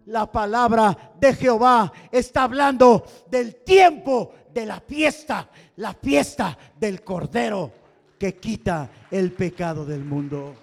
la 0.06 0.30
palabra 0.30 1.12
de 1.18 1.32
Jehová 1.32 1.90
está 2.10 2.42
hablando 2.42 3.04
del 3.26 3.64
tiempo 3.64 4.32
de 4.52 4.66
la 4.66 4.78
fiesta, 4.78 5.48
la 5.76 5.94
fiesta 5.94 6.58
del 6.76 7.02
Cordero 7.02 7.83
que 8.18 8.36
quita 8.36 8.90
el 9.10 9.32
pecado 9.32 9.84
del 9.84 10.04
mundo. 10.04 10.54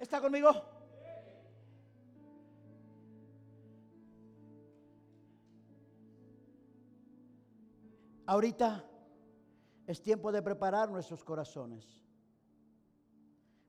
¿Está 0.00 0.20
conmigo? 0.20 0.50
Ahorita 8.26 8.84
es 9.86 10.02
tiempo 10.02 10.30
de 10.30 10.42
preparar 10.42 10.90
nuestros 10.90 11.24
corazones. 11.24 12.04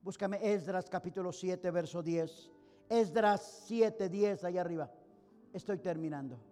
Búscame 0.01 0.39
Esdras 0.41 0.89
capítulo 0.89 1.31
7, 1.31 1.71
verso 1.71 2.03
10. 2.03 2.51
Esdras 2.89 3.63
7, 3.67 4.09
10, 4.09 4.43
allá 4.43 4.61
arriba. 4.61 4.91
Estoy 5.53 5.77
terminando. 5.77 6.48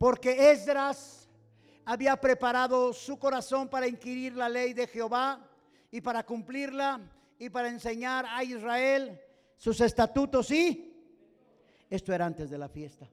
Porque 0.00 0.50
Esdras 0.50 1.28
había 1.84 2.18
preparado 2.18 2.94
su 2.94 3.18
corazón 3.18 3.68
para 3.68 3.86
inquirir 3.86 4.34
la 4.34 4.48
ley 4.48 4.72
de 4.72 4.86
Jehová 4.86 5.46
y 5.90 6.00
para 6.00 6.24
cumplirla 6.24 6.98
y 7.38 7.50
para 7.50 7.68
enseñar 7.68 8.24
a 8.26 8.42
Israel 8.42 9.20
sus 9.58 9.78
estatutos 9.82 10.50
y 10.52 10.90
esto 11.90 12.14
era 12.14 12.24
antes 12.24 12.48
de 12.48 12.56
la 12.56 12.70
fiesta. 12.70 13.10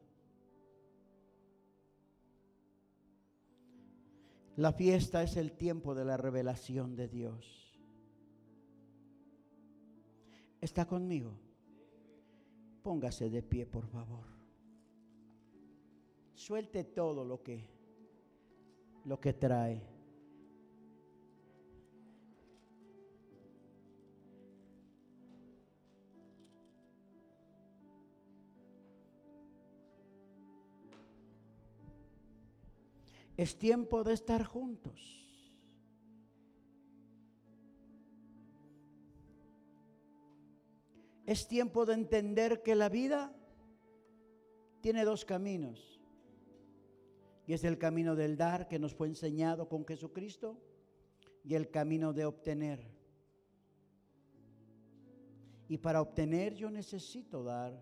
La 4.55 4.71
fiesta 4.71 5.23
es 5.23 5.35
el 5.35 5.57
tiempo 5.57 5.93
de 5.93 6.05
la 6.05 6.15
revelación 6.15 6.95
de 6.95 7.09
Dios. 7.09 7.77
¿Está 10.61 10.85
conmigo? 10.85 11.37
Póngase 12.81 13.29
de 13.29 13.43
pie, 13.43 13.65
por 13.65 13.85
favor. 13.87 14.36
Suelte 16.37 16.83
todo 16.83 17.25
lo 17.25 17.41
que 17.41 17.67
lo 19.05 19.19
que 19.19 19.33
trae. 19.33 19.81
Es 33.35 33.57
tiempo 33.57 34.03
de 34.03 34.13
estar 34.13 34.43
juntos. 34.43 35.23
Es 41.25 41.47
tiempo 41.47 41.87
de 41.87 41.93
entender 41.95 42.61
que 42.61 42.75
la 42.75 42.89
vida 42.89 43.33
tiene 44.81 45.03
dos 45.03 45.25
caminos. 45.25 45.96
Y 47.47 47.53
es 47.53 47.63
el 47.63 47.77
camino 47.77 48.15
del 48.15 48.35
dar 48.35 48.67
que 48.67 48.77
nos 48.77 48.93
fue 48.93 49.07
enseñado 49.07 49.69
con 49.69 49.85
Jesucristo 49.87 50.61
y 51.45 51.55
el 51.55 51.71
camino 51.71 52.11
de 52.11 52.25
obtener. 52.25 52.85
Y 55.69 55.77
para 55.77 56.01
obtener 56.01 56.53
yo 56.55 56.69
necesito 56.69 57.43
dar. 57.43 57.81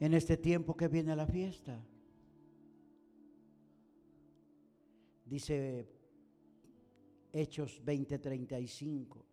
En 0.00 0.14
este 0.14 0.36
tiempo 0.36 0.76
que 0.76 0.88
viene 0.88 1.16
la 1.16 1.26
fiesta. 1.26 1.82
Dice 5.24 5.88
Hechos 7.32 7.82
20:35. 7.84 9.24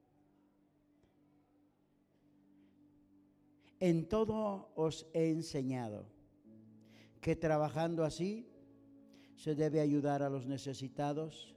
En 3.80 4.08
todo 4.08 4.72
os 4.76 5.06
he 5.14 5.30
enseñado 5.30 6.06
que 7.20 7.36
trabajando 7.36 8.06
así 8.06 8.50
se 9.36 9.56
debe 9.56 9.82
ayudar 9.82 10.24
a 10.24 10.30
los 10.30 10.48
necesitados 10.48 11.54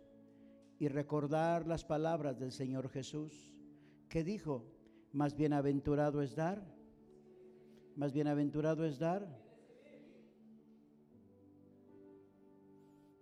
y 0.79 0.89
recordar 0.89 1.67
las 1.67 1.85
palabras 1.85 2.39
del 2.39 2.53
Señor 2.53 2.89
Jesús, 2.89 3.51
que 4.09 4.25
dijo, 4.25 4.65
más 5.13 5.37
bienaventurado 5.37 6.21
es 6.21 6.35
dar 6.35 6.76
más 7.97 8.13
bienaventurado 8.13 8.85
es 8.85 8.99
dar. 8.99 9.27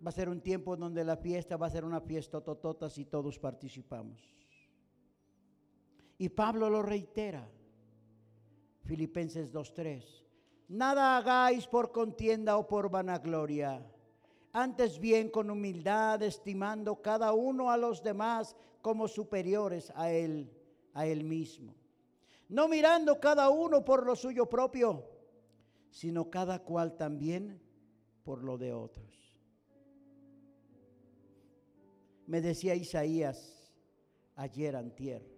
Va 0.05 0.09
a 0.09 0.11
ser 0.11 0.29
un 0.29 0.41
tiempo 0.41 0.75
donde 0.75 1.03
la 1.03 1.17
fiesta 1.17 1.57
va 1.57 1.67
a 1.67 1.71
ser 1.71 1.83
una 1.83 2.01
fiesta 2.01 2.41
totota 2.41 2.89
si 2.89 3.05
todos 3.05 3.39
participamos. 3.39 4.21
Y 6.17 6.29
Pablo 6.29 6.69
lo 6.69 6.81
reitera. 6.81 7.49
Filipenses 8.83 9.51
2.3. 9.51 10.03
Nada 10.67 11.17
hagáis 11.17 11.65
por 11.67 11.91
contienda 11.91 12.57
o 12.57 12.67
por 12.67 12.89
vanagloria. 12.89 13.83
Antes 14.51 14.99
bien 14.99 15.29
con 15.29 15.49
humildad, 15.49 16.21
estimando 16.21 17.01
cada 17.01 17.33
uno 17.33 17.71
a 17.71 17.77
los 17.77 18.03
demás 18.03 18.55
como 18.81 19.07
superiores 19.07 19.91
a 19.95 20.11
él, 20.11 20.51
a 20.93 21.07
él 21.07 21.23
mismo 21.23 21.73
no 22.49 22.67
mirando 22.67 23.19
cada 23.19 23.49
uno 23.49 23.83
por 23.83 24.05
lo 24.05 24.15
suyo 24.15 24.47
propio, 24.47 25.09
sino 25.89 26.29
cada 26.29 26.59
cual 26.59 26.95
también 26.97 27.61
por 28.23 28.43
lo 28.43 28.57
de 28.57 28.73
otros. 28.73 29.35
Me 32.27 32.41
decía 32.41 32.75
Isaías 32.75 33.71
ayer 34.35 34.75
antier, 34.75 35.34